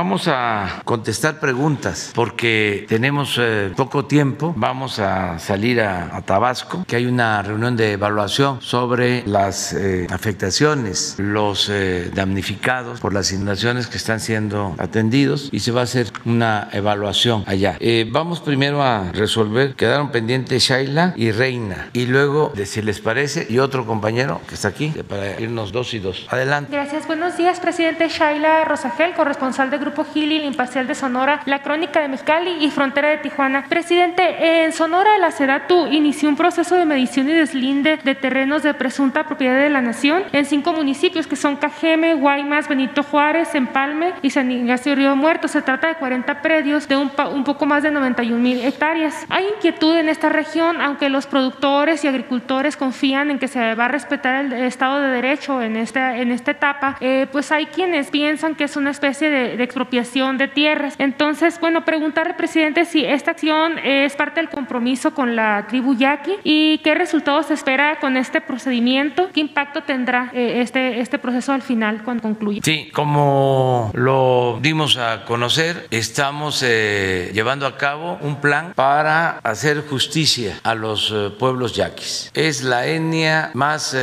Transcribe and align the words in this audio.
Vamos 0.00 0.28
a 0.28 0.80
contestar 0.86 1.40
preguntas 1.40 2.12
porque 2.14 2.86
tenemos 2.88 3.36
eh, 3.38 3.70
poco 3.76 4.06
tiempo. 4.06 4.54
Vamos 4.56 4.98
a 4.98 5.38
salir 5.38 5.82
a, 5.82 6.22
Tabasco, 6.22 6.86
que 6.86 6.96
hay 6.96 7.04
una 7.04 7.42
reunión 7.42 7.76
de 7.76 7.92
evaluación 7.92 8.62
sobre 8.62 9.22
las 9.26 9.74
eh, 9.74 10.06
afectaciones, 10.08 11.16
los 11.18 11.68
eh, 11.68 12.10
damnificados 12.14 12.98
por 12.98 13.12
las 13.12 13.30
inundaciones 13.30 13.88
que 13.88 13.98
están 13.98 14.20
siendo 14.20 14.74
atendidos 14.78 15.50
y 15.52 15.60
se 15.60 15.70
va 15.70 15.82
a 15.82 15.84
hacer 15.84 16.06
una 16.24 16.68
evaluación 16.72 17.44
allá. 17.46 17.76
vamos 18.10 18.40
primero 18.40 18.82
a 18.82 19.12
resolver, 19.12 19.74
quedaron 19.74 20.10
pendientes 20.10 20.62
Shaila 20.62 21.12
y 21.14 21.30
Reina 21.30 21.90
y 21.92 22.06
luego, 22.06 22.54
si 22.64 22.80
les 22.80 23.00
parece, 23.00 23.46
y 23.50 23.58
otro 23.58 23.84
compañero 23.84 24.40
que 24.48 24.54
está 24.54 24.68
aquí 24.68 24.94
para 25.06 25.38
irnos 25.38 25.72
dos 25.72 25.92
y 25.92 25.98
dos. 25.98 26.26
Adelante. 26.30 26.72
Gracias, 26.72 27.06
buenos 27.06 27.36
días, 27.36 27.60
presidente 27.60 28.08
Shaila 28.08 28.64
Rosagel, 28.64 29.12
corresponsal 29.12 29.70
de 29.70 29.76
Grupo 29.76 29.89
Gili, 30.12 30.36
el 30.36 30.44
Imparcial 30.44 30.86
de 30.86 30.94
Sonora, 30.94 31.42
La 31.46 31.62
Crónica 31.62 32.00
de 32.00 32.08
Mexicali 32.08 32.64
y 32.64 32.70
Frontera 32.70 33.08
de 33.08 33.18
Tijuana. 33.18 33.66
Presidente, 33.68 34.64
en 34.64 34.72
Sonora 34.72 35.18
la 35.18 35.30
SEDATU 35.30 35.86
inició 35.88 36.28
un 36.28 36.36
proceso 36.36 36.76
de 36.76 36.84
medición 36.84 37.28
y 37.28 37.32
deslinde 37.32 37.98
de 37.98 38.14
terrenos 38.14 38.62
de 38.62 38.74
presunta 38.74 39.24
propiedad 39.24 39.60
de 39.60 39.70
la 39.70 39.80
nación 39.80 40.22
en 40.32 40.44
cinco 40.44 40.72
municipios 40.72 41.26
que 41.26 41.36
son 41.36 41.56
Cajeme, 41.56 42.14
Guaymas, 42.14 42.68
Benito 42.68 43.02
Juárez, 43.02 43.54
Empalme 43.54 44.14
y 44.22 44.30
San 44.30 44.50
Ignacio 44.50 44.94
Río 44.94 45.16
Muerto. 45.16 45.48
Se 45.48 45.62
trata 45.62 45.88
de 45.88 45.94
40 45.96 46.42
predios 46.42 46.88
de 46.88 46.96
un, 46.96 47.10
un 47.32 47.44
poco 47.44 47.66
más 47.66 47.82
de 47.82 47.90
91 47.90 48.38
mil 48.40 48.64
hectáreas. 48.64 49.26
Hay 49.28 49.44
inquietud 49.56 49.96
en 49.96 50.08
esta 50.08 50.28
región, 50.28 50.80
aunque 50.80 51.08
los 51.08 51.26
productores 51.26 52.04
y 52.04 52.08
agricultores 52.08 52.76
confían 52.76 53.30
en 53.30 53.38
que 53.38 53.48
se 53.48 53.74
va 53.74 53.86
a 53.86 53.88
respetar 53.88 54.44
el 54.44 54.52
Estado 54.52 55.00
de 55.00 55.08
Derecho 55.08 55.62
en 55.62 55.76
esta, 55.76 56.16
en 56.16 56.30
esta 56.30 56.52
etapa, 56.52 56.96
eh, 57.00 57.26
pues 57.30 57.52
hay 57.52 57.66
quienes 57.66 58.10
piensan 58.10 58.54
que 58.54 58.64
es 58.64 58.76
una 58.76 58.90
especie 58.90 59.30
de, 59.30 59.56
de 59.56 59.68
expropiación 59.80 60.36
de 60.36 60.46
tierras. 60.46 60.94
Entonces, 60.98 61.58
bueno, 61.58 61.86
preguntarle, 61.86 62.34
presidente, 62.34 62.84
si 62.84 63.02
esta 63.02 63.30
acción 63.30 63.78
es 63.78 64.14
parte 64.14 64.40
del 64.40 64.50
compromiso 64.50 65.14
con 65.14 65.34
la 65.34 65.66
tribu 65.68 65.94
yaqui 65.94 66.36
y 66.44 66.78
qué 66.78 66.94
resultados 66.94 67.46
se 67.46 67.54
espera 67.54 67.98
con 67.98 68.18
este 68.18 68.42
procedimiento, 68.42 69.30
qué 69.32 69.40
impacto 69.40 69.82
tendrá 69.82 70.30
eh, 70.34 70.60
este, 70.60 71.00
este 71.00 71.18
proceso 71.18 71.52
al 71.52 71.62
final 71.62 72.02
cuando 72.04 72.22
concluya. 72.22 72.60
Sí, 72.62 72.90
como 72.92 73.90
lo 73.94 74.58
dimos 74.60 74.98
a 74.98 75.24
conocer, 75.24 75.86
estamos 75.90 76.62
eh, 76.62 77.30
llevando 77.32 77.66
a 77.66 77.78
cabo 77.78 78.18
un 78.20 78.36
plan 78.36 78.74
para 78.74 79.38
hacer 79.38 79.86
justicia 79.88 80.60
a 80.62 80.74
los 80.74 81.10
eh, 81.10 81.30
pueblos 81.38 81.74
yaquis. 81.74 82.30
Es 82.34 82.62
la 82.62 82.86
etnia 82.86 83.50
más 83.54 83.96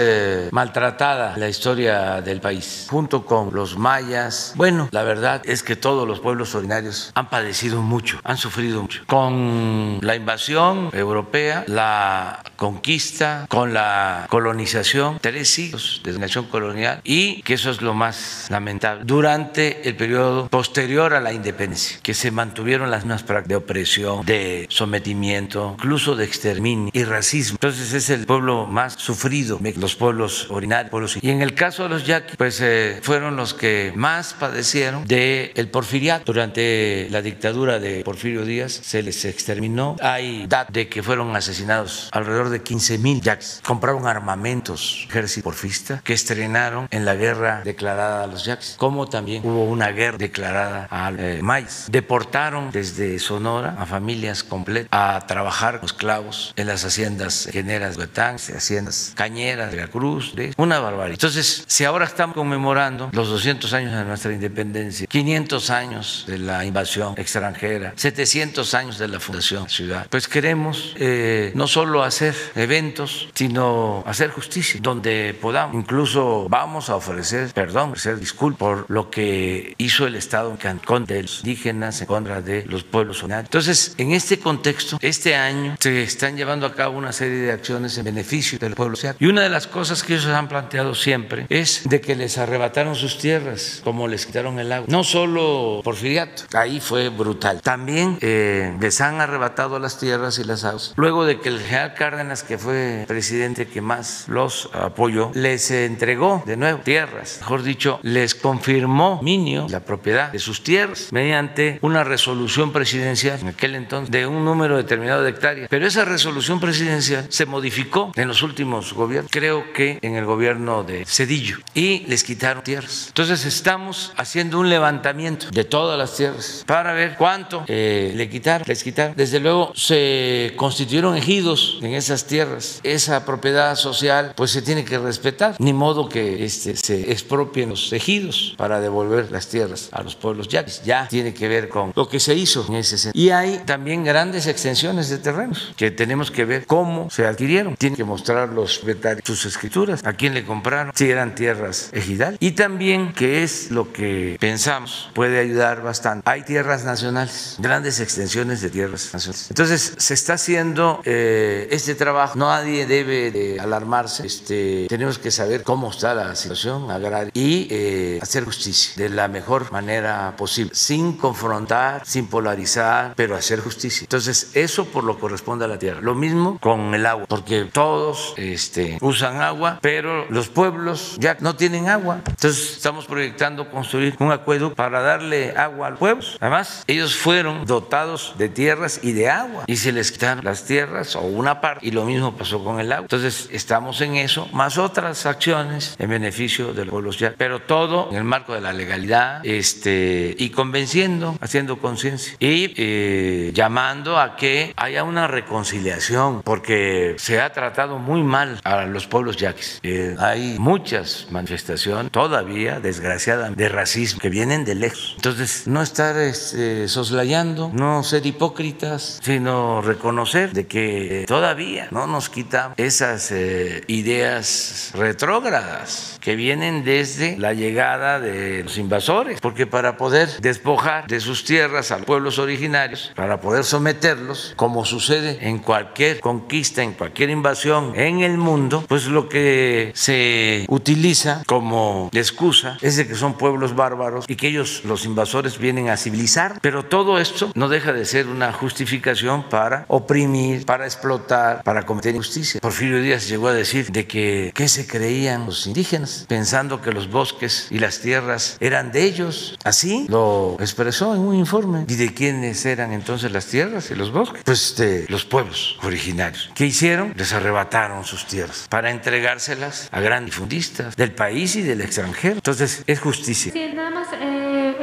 maltratada 0.52 1.36
en 1.36 1.40
la 1.40 1.50
historia 1.50 2.22
del 2.22 2.42
país, 2.42 2.88
junto 2.90 3.26
con 3.26 3.54
los 3.54 3.78
mayas. 3.78 4.54
Bueno, 4.56 4.90
la 4.92 5.04
verdad 5.04 5.42
es 5.46 5.62
que 5.67 5.67
todos 5.76 6.08
los 6.08 6.20
pueblos 6.20 6.56
originarios 6.56 7.12
han 7.16 7.30
padecido 7.30 7.82
mucho, 7.82 8.20
han 8.24 8.38
sufrido 8.38 8.82
mucho. 8.82 9.04
Con 9.08 10.00
la 10.02 10.16
invasión 10.16 10.90
europea, 10.94 11.64
la 11.68 12.44
conquista, 12.58 13.46
con 13.50 13.74
la 13.74 14.26
colonización, 14.30 15.20
tres 15.22 15.50
siglos 15.50 16.02
de 16.04 16.18
nación 16.20 16.46
colonial 16.46 17.02
y 17.04 17.42
que 17.44 17.54
eso 17.54 17.72
es 17.72 17.82
lo 17.82 17.94
más 17.94 18.48
lamentable. 18.50 19.04
Durante 19.06 19.88
el 19.88 19.96
periodo 19.96 20.48
posterior 20.50 21.14
a 21.14 21.22
la 21.22 21.34
independencia, 21.34 22.00
que 22.02 22.14
se 22.14 22.32
mantuvieron 22.32 22.92
las 22.92 23.04
mismas 23.04 23.24
prácticas 23.24 23.48
de 23.50 23.56
opresión, 23.56 24.26
de 24.26 24.66
sometimiento, 24.70 25.76
incluso 25.78 26.16
de 26.16 26.26
exterminio 26.26 26.90
y 26.94 27.04
racismo. 27.04 27.56
Entonces 27.62 27.94
es 27.94 28.10
el 28.10 28.26
pueblo 28.26 28.66
más 28.66 28.94
sufrido, 28.94 29.60
los 29.76 29.96
pueblos 29.96 30.48
originarios. 30.50 31.18
Y 31.22 31.30
en 31.30 31.42
el 31.42 31.54
caso 31.54 31.84
de 31.84 31.90
los 31.90 32.06
yaquis, 32.06 32.36
pues 32.36 32.60
eh, 32.62 33.00
fueron 33.02 33.36
los 33.36 33.54
que 33.54 33.94
más 33.96 34.34
padecieron 34.34 35.06
de 35.06 35.52
el 35.56 35.70
porfiriato. 35.70 36.34
Durante 36.34 37.08
la 37.10 37.22
dictadura 37.22 37.80
de 37.80 38.04
Porfirio 38.04 38.44
Díaz 38.46 38.72
se 38.84 39.04
les 39.04 39.24
exterminó. 39.26 39.96
Hay 40.02 40.46
datos 40.48 40.74
de 40.74 40.88
que 40.88 41.04
fueron 41.04 41.36
asesinados 41.36 42.10
alrededor 42.12 42.47
de 42.50 42.62
15 42.62 42.98
mil 42.98 43.22
yaquis. 43.22 43.62
Compraron 43.66 44.08
armamentos, 44.08 45.06
ejército 45.10 45.46
porfista, 45.46 46.02
que 46.04 46.14
estrenaron 46.14 46.88
en 46.92 47.06
la 47.06 47.16
guerra 47.16 47.62
declarada 47.64 48.24
a 48.24 48.28
los 48.28 48.46
yaquis, 48.46 48.76
como 48.78 49.08
también 49.08 49.44
hubo 49.46 49.66
una 49.66 49.90
guerra 49.92 50.18
declarada 50.18 50.88
al 50.90 51.20
eh, 51.20 51.42
maíz. 51.42 51.86
Deportaron 51.90 52.72
desde 52.72 53.20
Sonora 53.20 53.76
a 53.78 53.86
familias 53.86 54.44
completas 54.44 54.90
a 54.92 55.26
trabajar 55.28 55.80
los 55.82 55.94
clavos 55.94 56.54
en 56.56 56.68
las 56.68 56.84
haciendas 56.84 57.50
generas 57.52 57.96
de 57.96 58.02
Huetán, 58.02 58.36
haciendas 58.36 59.14
cañeras 59.16 59.72
de 59.72 59.78
la 59.78 59.88
Cruz, 59.88 60.36
de 60.36 60.54
una 60.58 60.80
barbaridad. 60.80 61.14
Entonces, 61.14 61.64
si 61.68 61.86
ahora 61.86 62.06
estamos 62.06 62.36
conmemorando 62.36 63.10
los 63.14 63.30
200 63.30 63.74
años 63.74 63.94
de 63.94 64.04
nuestra 64.04 64.34
independencia, 64.34 65.08
500 65.08 65.70
años 65.70 66.26
de 66.28 66.38
la 66.38 66.66
invasión 66.66 67.16
extranjera, 67.18 67.94
700 67.96 68.74
años 68.74 68.98
de 68.98 69.08
la 69.08 69.20
fundación 69.20 69.70
ciudad, 69.70 70.08
pues 70.10 70.28
queremos 70.28 70.96
eh, 70.98 71.52
no 71.56 71.68
solo 71.68 72.04
hacer 72.04 72.36
eventos, 72.56 73.30
sino 73.34 74.04
hacer 74.06 74.32
justicia 74.32 74.80
donde 74.82 75.38
podamos. 75.40 75.76
Incluso 75.76 76.48
vamos 76.50 76.90
a 76.90 76.96
ofrecer 76.96 77.52
perdón, 77.54 77.90
ofrecer 77.90 78.20
disculpas 78.20 78.58
por 78.58 78.86
lo 78.90 79.10
que 79.10 79.76
hizo 79.78 80.08
el 80.08 80.16
Estado 80.16 80.58
en 80.64 80.80
contra 80.80 81.16
de 81.16 81.24
los 81.24 81.40
indígenas, 81.40 82.02
en 82.02 82.08
contra 82.08 82.42
de 82.42 82.66
los 82.66 82.84
pueblos 82.84 83.18
originarios. 83.18 83.48
Entonces, 83.48 83.96
en 83.98 84.12
este 84.14 84.40
contexto, 84.40 84.98
este 85.02 85.36
año 85.36 85.76
se 85.80 86.04
están 86.04 86.38
llevando 86.38 86.66
a 86.66 86.74
cabo 86.74 86.98
una 86.98 87.12
serie 87.12 87.38
de 87.38 87.52
acciones 87.52 87.98
en 87.98 88.06
beneficio 88.06 88.58
del 88.60 88.74
pueblo. 88.74 88.98
Y 89.20 89.26
una 89.28 89.42
de 89.42 89.50
las 89.50 89.68
cosas 89.68 90.04
que 90.04 90.16
ellos 90.16 90.28
han 90.28 90.48
planteado 90.48 90.96
siempre 90.96 91.46
es 91.50 91.88
de 91.88 92.02
que 92.02 92.16
les 92.16 92.38
arrebataron 92.38 92.96
sus 92.96 93.18
tierras, 93.18 93.82
como 93.84 94.08
les 94.08 94.26
quitaron 94.26 94.60
el 94.60 94.72
agua. 94.72 94.88
No 94.90 95.04
solo 95.04 95.82
porfiriato. 95.84 96.44
Ahí 96.54 96.80
fue 96.80 97.10
brutal. 97.10 97.62
También 97.62 98.18
eh, 98.22 98.76
les 98.80 99.02
han 99.02 99.22
arrebatado 99.22 99.80
las 99.80 100.00
tierras 100.00 100.40
y 100.40 100.44
las 100.44 100.64
aguas. 100.64 100.94
Luego 100.96 101.26
de 101.26 101.40
que 101.40 101.50
el 101.50 101.60
general 101.60 101.94
Cárdenas, 101.94 102.27
que 102.36 102.58
fue 102.58 103.06
presidente 103.08 103.68
que 103.68 103.82
más 103.82 104.26
los 104.28 104.70
apoyó, 104.74 105.32
les 105.34 105.72
entregó 105.72 106.44
de 106.46 106.58
nuevo 106.58 106.80
tierras. 106.80 107.38
Mejor 107.40 107.64
dicho, 107.64 108.00
les 108.04 108.36
confirmó 108.36 109.20
Minio 109.24 109.68
la 109.70 109.80
propiedad 109.80 110.32
de 110.32 110.40
sus 110.40 110.64
tierras 110.64 111.08
mediante 111.12 111.80
una 111.82 112.04
resolución 112.04 112.72
presidencial 112.72 113.40
en 113.40 113.48
aquel 113.50 113.76
entonces 113.76 114.12
de 114.12 114.28
un 114.28 114.44
número 114.44 114.78
determinado 114.78 115.24
de 115.24 115.30
hectáreas. 115.30 115.68
Pero 115.70 115.88
esa 115.88 116.06
resolución 116.06 116.60
presidencial 116.60 117.26
se 117.30 117.46
modificó 117.46 118.12
en 118.16 118.28
los 118.28 118.44
últimos 118.44 118.94
gobiernos, 118.94 119.32
creo 119.32 119.74
que 119.74 120.00
en 120.02 120.16
el 120.16 120.26
gobierno 120.26 120.84
de 120.84 121.06
Cedillo, 121.06 121.58
y 121.74 122.00
les 122.08 122.24
quitaron 122.24 122.64
tierras. 122.64 123.06
Entonces 123.08 123.46
estamos 123.46 124.14
haciendo 124.18 124.60
un 124.60 124.70
levantamiento 124.70 125.48
de 125.52 125.64
todas 125.64 125.98
las 125.98 126.16
tierras 126.16 126.64
para 126.66 126.94
ver 126.94 127.16
cuánto 127.18 127.64
eh, 127.68 128.12
le 128.16 128.30
quitaron, 128.30 128.68
les 128.68 128.84
quitaron. 128.84 129.16
Desde 129.16 129.40
luego 129.40 129.72
se 129.76 130.54
constituyeron 130.56 131.16
ejidos 131.16 131.80
en 131.82 131.94
esas 131.94 132.17
tierras. 132.26 132.80
Esa 132.84 133.26
propiedad 133.26 133.76
social 133.76 134.34
pues 134.36 134.52
se 134.52 134.62
tiene 134.62 134.86
que 134.86 134.98
respetar. 134.98 135.56
Ni 135.60 135.74
modo 135.74 136.10
que 136.10 136.44
este, 136.44 136.76
se 136.76 137.12
expropien 137.12 137.70
los 137.70 137.92
ejidos 137.94 138.56
para 138.58 138.80
devolver 138.80 139.32
las 139.32 139.48
tierras 139.48 139.90
a 139.92 140.04
los 140.04 140.16
pueblos 140.16 140.48
ya 140.48 140.66
Ya 140.86 141.08
tiene 141.08 141.34
que 141.34 141.48
ver 141.48 141.70
con 141.70 141.94
lo 141.96 142.08
que 142.08 142.20
se 142.20 142.36
hizo 142.36 142.66
en 142.68 142.76
ese 142.76 142.98
sentido. 142.98 143.24
Y 143.24 143.30
hay 143.32 143.60
también 143.66 144.04
grandes 144.04 144.48
extensiones 144.48 145.10
de 145.10 145.18
terrenos 145.18 145.74
que 145.76 145.92
tenemos 145.92 146.32
que 146.32 146.46
ver 146.46 146.66
cómo 146.66 147.10
se 147.10 147.26
adquirieron. 147.26 147.76
Tienen 147.76 147.98
que 147.98 148.04
mostrar 148.04 148.50
los 148.50 148.78
propietarios 148.78 149.24
sus 149.26 149.46
escrituras, 149.46 150.02
a 150.06 150.14
quién 150.14 150.34
le 150.34 150.46
compraron, 150.46 150.92
si 150.96 151.10
eran 151.10 151.36
tierras 151.36 151.90
ejidal. 151.94 152.38
Y 152.40 152.52
también 152.52 153.14
que 153.14 153.44
es 153.44 153.72
lo 153.72 153.92
que 153.92 154.38
pensamos 154.40 155.10
puede 155.14 155.40
ayudar 155.40 155.82
bastante. 155.82 156.30
Hay 156.30 156.44
tierras 156.44 156.84
nacionales, 156.84 157.56
grandes 157.60 158.00
extensiones 158.00 158.62
de 158.62 158.70
tierras 158.70 159.10
nacionales. 159.14 159.48
Entonces, 159.50 159.94
se 159.98 160.14
está 160.14 160.34
haciendo 160.34 161.02
eh, 161.06 161.68
este 161.72 161.96
trabajo. 161.96 162.07
Nadie 162.36 162.86
debe 162.86 163.32
de 163.32 163.60
alarmarse. 163.60 164.26
Este, 164.26 164.88
tenemos 164.88 165.20
que 165.20 165.30
saber 165.32 165.64
cómo 165.64 165.92
está 165.92 166.14
la 166.14 166.36
situación 166.36 166.90
agraria 166.90 167.32
y 167.34 167.68
eh, 167.70 168.20
hacer 168.22 168.46
justicia 168.46 168.94
de 168.96 169.10
la 169.10 169.28
mejor 169.28 169.72
manera 169.72 170.34
posible, 170.38 170.72
sin 170.74 171.18
confrontar, 171.18 172.04
sin 172.06 172.28
polarizar, 172.28 173.14
pero 173.16 173.36
hacer 173.36 173.60
justicia. 173.60 174.06
Entonces, 174.06 174.52
eso 174.54 174.86
por 174.86 175.04
lo 175.04 175.20
corresponde 175.20 175.66
a 175.66 175.68
la 175.68 175.78
tierra. 175.78 176.00
Lo 176.02 176.16
mismo 176.16 176.58
con 176.60 176.94
el 176.94 177.06
agua, 177.06 177.26
porque 177.28 177.66
todos 177.66 178.34
este, 178.38 178.98
usan 179.02 179.42
agua, 179.42 179.80
pero 179.82 180.26
los 180.30 180.48
pueblos 180.48 181.18
ya 181.20 181.36
no 181.42 181.56
tienen 181.56 181.90
agua. 181.90 182.22
Entonces, 182.26 182.78
estamos 182.78 183.06
proyectando 183.06 183.70
construir 183.70 184.16
un 184.20 184.32
acueducto 184.32 184.76
para 184.76 185.02
darle 185.02 185.56
agua 185.58 185.88
al 185.88 185.98
pueblo. 185.98 186.24
Además, 186.40 186.84
ellos 186.88 187.16
fueron 187.16 187.66
dotados 187.66 188.36
de 188.38 188.50
tierras 188.50 189.00
y 189.04 189.12
de 189.12 189.30
agua 189.30 189.64
y 189.68 189.78
se 189.78 189.92
les 189.92 190.12
quitaron 190.12 190.44
las 190.44 190.64
tierras 190.64 191.16
o 191.16 191.22
una 191.22 191.62
parte 191.62 191.86
y 191.86 191.92
lo 191.98 192.06
mismo 192.06 192.36
pasó 192.36 192.64
con 192.64 192.80
el 192.80 192.92
agua. 192.92 193.06
Entonces, 193.06 193.50
estamos 193.52 194.02
en 194.02 194.18
eso, 194.18 194.48
más 194.54 194.78
otras 194.78 195.26
acciones 195.26 195.96
en 195.98 196.10
beneficio 196.10 196.74
de 196.74 196.86
los 196.86 196.92
pueblos 196.92 197.18
ya, 197.18 197.34
pero 197.36 197.62
todo 197.62 198.10
en 198.12 198.18
el 198.18 198.24
marco 198.24 198.54
de 198.54 198.62
la 198.62 198.72
legalidad 198.72 199.44
este, 199.44 200.36
y 200.38 200.52
convenciendo, 200.52 201.36
haciendo 201.42 201.80
conciencia 201.80 202.36
y 202.40 202.74
eh, 202.78 203.52
llamando 203.54 204.20
a 204.20 204.36
que 204.36 204.74
haya 204.78 205.04
una 205.04 205.28
reconciliación, 205.28 206.44
porque 206.44 207.16
se 207.18 207.42
ha 207.42 207.52
tratado 207.52 207.98
muy 207.98 208.22
mal 208.22 208.60
a 208.64 208.86
los 208.86 209.08
pueblos 209.08 209.38
yaquis. 209.38 209.80
Eh, 209.84 210.16
hay 210.20 210.58
muchas 210.60 211.28
manifestaciones 211.32 212.12
todavía, 212.12 212.80
desgraciadamente, 212.80 213.64
de 213.64 213.70
racismo 213.70 214.20
que 214.20 214.30
vienen 214.30 214.66
de 214.66 214.76
lejos. 214.76 215.14
Entonces, 215.16 215.66
no 215.66 215.82
estar 215.82 216.16
este, 216.18 216.88
soslayando, 216.88 217.72
no 217.74 218.04
ser 218.04 218.26
hipócritas, 218.26 219.20
sino 219.24 219.82
reconocer 219.82 220.54
de 220.54 220.68
que 220.68 221.26
todavía 221.28 221.77
no 221.92 222.08
nos 222.08 222.30
quitan 222.30 222.74
esas 222.78 223.32
eh, 223.32 223.84
ideas 223.88 224.92
retrógradas 224.96 226.18
que 226.22 226.36
vienen 226.36 226.84
desde 226.84 227.38
la 227.38 227.54
llegada 227.54 228.20
de 228.20 228.64
los 228.64 228.78
invasores, 228.78 229.40
porque 229.42 229.66
para 229.66 229.98
poder 229.98 230.30
despojar 230.42 231.08
de 231.08 231.20
sus 231.20 231.44
tierras 231.44 231.92
a 231.92 231.98
los 231.98 232.06
pueblos 232.06 232.40
originarios, 232.40 233.12
para 233.16 233.40
poder 233.40 233.64
someterlos, 233.64 234.54
como 234.56 234.86
sucede 234.86 235.48
en 235.48 235.60
cualquier 235.60 236.20
conquista, 236.20 236.84
en 236.84 236.94
cualquier 236.94 237.30
invasión 237.30 237.94
en 237.96 238.22
el 238.22 238.38
mundo, 238.38 238.84
pues 238.88 239.08
lo 239.08 239.30
que 239.30 239.92
se 239.96 240.66
utiliza 240.68 241.44
como 241.46 242.10
excusa 242.14 242.78
es 242.82 242.98
de 242.98 243.08
que 243.08 243.16
son 243.16 243.38
pueblos 243.38 243.76
bárbaros 243.76 244.26
y 244.28 244.36
que 244.36 244.48
ellos, 244.48 244.82
los 244.84 245.06
invasores, 245.06 245.58
vienen 245.58 245.90
a 245.90 245.98
civilizar, 245.98 246.60
pero 246.62 246.86
todo 246.86 247.20
esto 247.20 247.52
no 247.56 247.70
deja 247.70 247.94
de 247.94 248.06
ser 248.06 248.28
una 248.28 248.52
justificación 248.54 249.50
para 249.50 249.86
oprimir, 249.88 250.66
para 250.66 250.86
explotar, 250.86 251.64
para 251.68 251.86
cometer 251.86 252.16
injusticia. 252.16 252.62
Porfirio 252.62 253.02
Díaz 253.02 253.28
llegó 253.28 253.50
a 253.50 253.54
decir 253.54 253.92
de 253.92 254.08
que 254.08 254.54
qué 254.56 254.70
se 254.70 254.88
creían 254.88 255.48
los 255.48 255.68
indígenas 255.68 256.24
pensando 256.30 256.82
que 256.82 256.94
los 256.94 257.12
bosques 257.12 257.68
y 257.70 257.80
las 257.80 258.00
tierras 258.00 258.56
eran 258.62 258.94
de 258.94 259.04
ellos. 259.04 259.58
Así 259.66 260.06
lo 260.08 260.56
expresó 260.62 261.14
en 261.14 261.20
un 261.20 261.36
informe. 261.36 261.84
¿Y 261.90 261.96
de 261.96 262.14
quiénes 262.14 262.66
eran 262.66 262.94
entonces 262.94 263.34
las 263.34 263.48
tierras 263.48 263.92
y 263.92 263.96
los 263.96 264.14
bosques? 264.14 264.44
Pues 264.46 264.78
de 264.78 265.08
los 265.10 265.26
pueblos 265.26 265.78
originarios. 265.84 266.50
¿Qué 266.56 266.66
hicieron? 266.66 267.14
Les 267.18 267.34
arrebataron 267.34 268.06
sus 268.06 268.26
tierras 268.28 268.68
para 268.70 268.90
entregárselas 268.90 269.90
a 269.92 270.00
grandes 270.00 270.36
difundistas 270.36 270.96
del 270.96 271.12
país 271.12 271.58
y 271.58 271.64
del 271.64 271.82
extranjero. 271.82 272.36
Entonces, 272.36 272.84
es 272.88 273.02
justicia. 273.02 273.52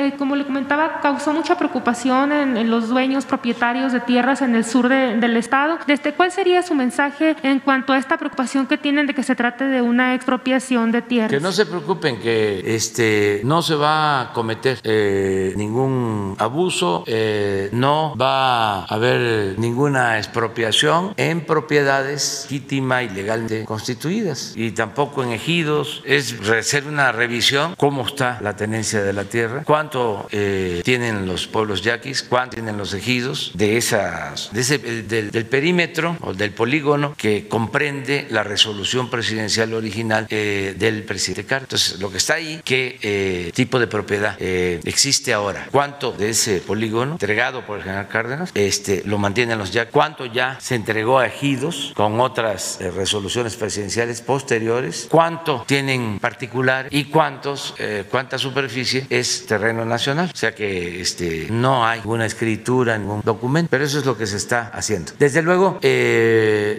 Eh, 0.04 0.14
como 0.18 0.36
le 0.36 0.44
comentaba, 0.44 1.00
causó 1.00 1.32
mucha 1.32 1.56
preocupación 1.56 2.32
en, 2.32 2.70
los 2.70 2.88
dueños 2.88 3.24
propietarios 3.24 3.92
de 3.92 4.00
tierras 4.00 4.42
en 4.42 4.54
el 4.54 4.64
sur 4.64 4.88
del 4.88 5.36
estado. 5.36 5.78
¿Desde 5.86 6.12
cuál 6.12 6.30
sería 6.30 6.62
su 6.62 6.74
mensaje 6.74 7.36
en 7.42 7.60
cuanto 7.60 7.92
a 7.92 7.98
esta 7.98 8.16
preocupación 8.18 8.66
que 8.66 8.76
tienen 8.78 9.06
de 9.06 9.14
que 9.14 9.22
se 9.22 9.34
trate 9.34 9.64
de 9.64 9.80
una 9.82 10.14
expropiación 10.14 10.92
de 10.92 11.02
tierras? 11.02 11.30
Que 11.30 11.40
no 11.40 11.52
se 11.52 11.66
preocupen, 11.66 12.20
que 12.20 12.62
este, 12.74 13.40
no 13.44 13.62
se 13.62 13.74
va 13.74 14.20
a 14.20 14.32
cometer 14.32 14.78
eh, 14.82 15.52
ningún 15.56 16.36
abuso, 16.38 17.04
eh, 17.06 17.70
no 17.72 18.14
va 18.20 18.80
a 18.80 18.84
haber 18.84 19.58
ninguna 19.58 20.18
expropiación 20.18 21.14
en 21.16 21.42
propiedades 21.42 22.46
legítima 22.50 23.02
y 23.02 23.08
legalmente 23.08 23.64
constituidas 23.64 24.52
y 24.56 24.72
tampoco 24.72 25.22
en 25.22 25.32
ejidos. 25.32 26.02
Es 26.04 26.34
hacer 26.48 26.86
una 26.86 27.12
revisión 27.12 27.74
cómo 27.76 28.06
está 28.06 28.38
la 28.40 28.56
tenencia 28.56 29.02
de 29.02 29.12
la 29.12 29.24
tierra, 29.24 29.62
cuánto 29.64 29.93
eh, 30.30 30.82
tienen 30.84 31.26
los 31.26 31.46
pueblos 31.46 31.82
yaquis, 31.82 32.22
cuánto 32.22 32.54
tienen 32.54 32.76
los 32.76 32.94
ejidos 32.94 33.52
de 33.54 33.76
esas, 33.76 34.50
de 34.52 34.60
ese, 34.60 34.78
del, 34.78 35.30
del, 35.30 35.46
perímetro 35.46 36.16
o 36.20 36.32
del 36.32 36.52
polígono 36.52 37.14
que 37.16 37.48
comprende 37.48 38.26
la 38.30 38.42
resolución 38.42 39.10
presidencial 39.10 39.74
original 39.74 40.26
del 40.28 41.02
presidente 41.04 41.24
Entonces, 41.54 42.00
lo 42.00 42.10
que 42.10 42.18
está 42.18 42.34
ahí, 42.34 42.60
qué 42.64 42.98
eh, 43.02 43.52
tipo 43.54 43.78
de 43.78 43.86
propiedad 43.86 44.36
eh, 44.38 44.80
existe 44.84 45.32
ahora, 45.32 45.68
cuánto 45.70 46.12
de 46.12 46.30
ese 46.30 46.60
polígono 46.60 47.12
entregado 47.12 47.64
por 47.64 47.78
el 47.78 47.84
general 47.84 48.08
Cárdenas 48.08 48.50
este, 48.54 49.02
lo 49.04 49.18
mantienen 49.18 49.58
los 49.58 49.70
ya, 49.70 49.88
cuánto 49.90 50.26
ya 50.26 50.58
se 50.60 50.74
entregó 50.74 51.18
a 51.18 51.26
ejidos 51.26 51.92
con 51.94 52.20
otras 52.20 52.80
eh, 52.80 52.90
resoluciones 52.90 53.56
presidenciales 53.56 54.20
posteriores, 54.20 55.06
cuánto 55.10 55.64
tienen 55.66 56.18
particular 56.18 56.88
y 56.90 57.04
cuántos, 57.04 57.74
cuánta 58.10 58.38
superficie 58.38 59.06
es 59.10 59.46
terreno 59.46 59.83
nacional. 59.84 60.30
O 60.32 60.36
sea 60.36 60.54
que 60.54 61.00
este, 61.00 61.48
no 61.50 61.86
hay 61.86 62.00
ninguna 62.00 62.26
escritura, 62.26 62.98
ningún 62.98 63.22
documento, 63.24 63.68
pero 63.70 63.84
eso 63.84 63.98
es 63.98 64.06
lo 64.06 64.16
que 64.16 64.26
se 64.26 64.36
está 64.36 64.70
haciendo. 64.72 65.12
Desde 65.18 65.42
luego, 65.42 65.78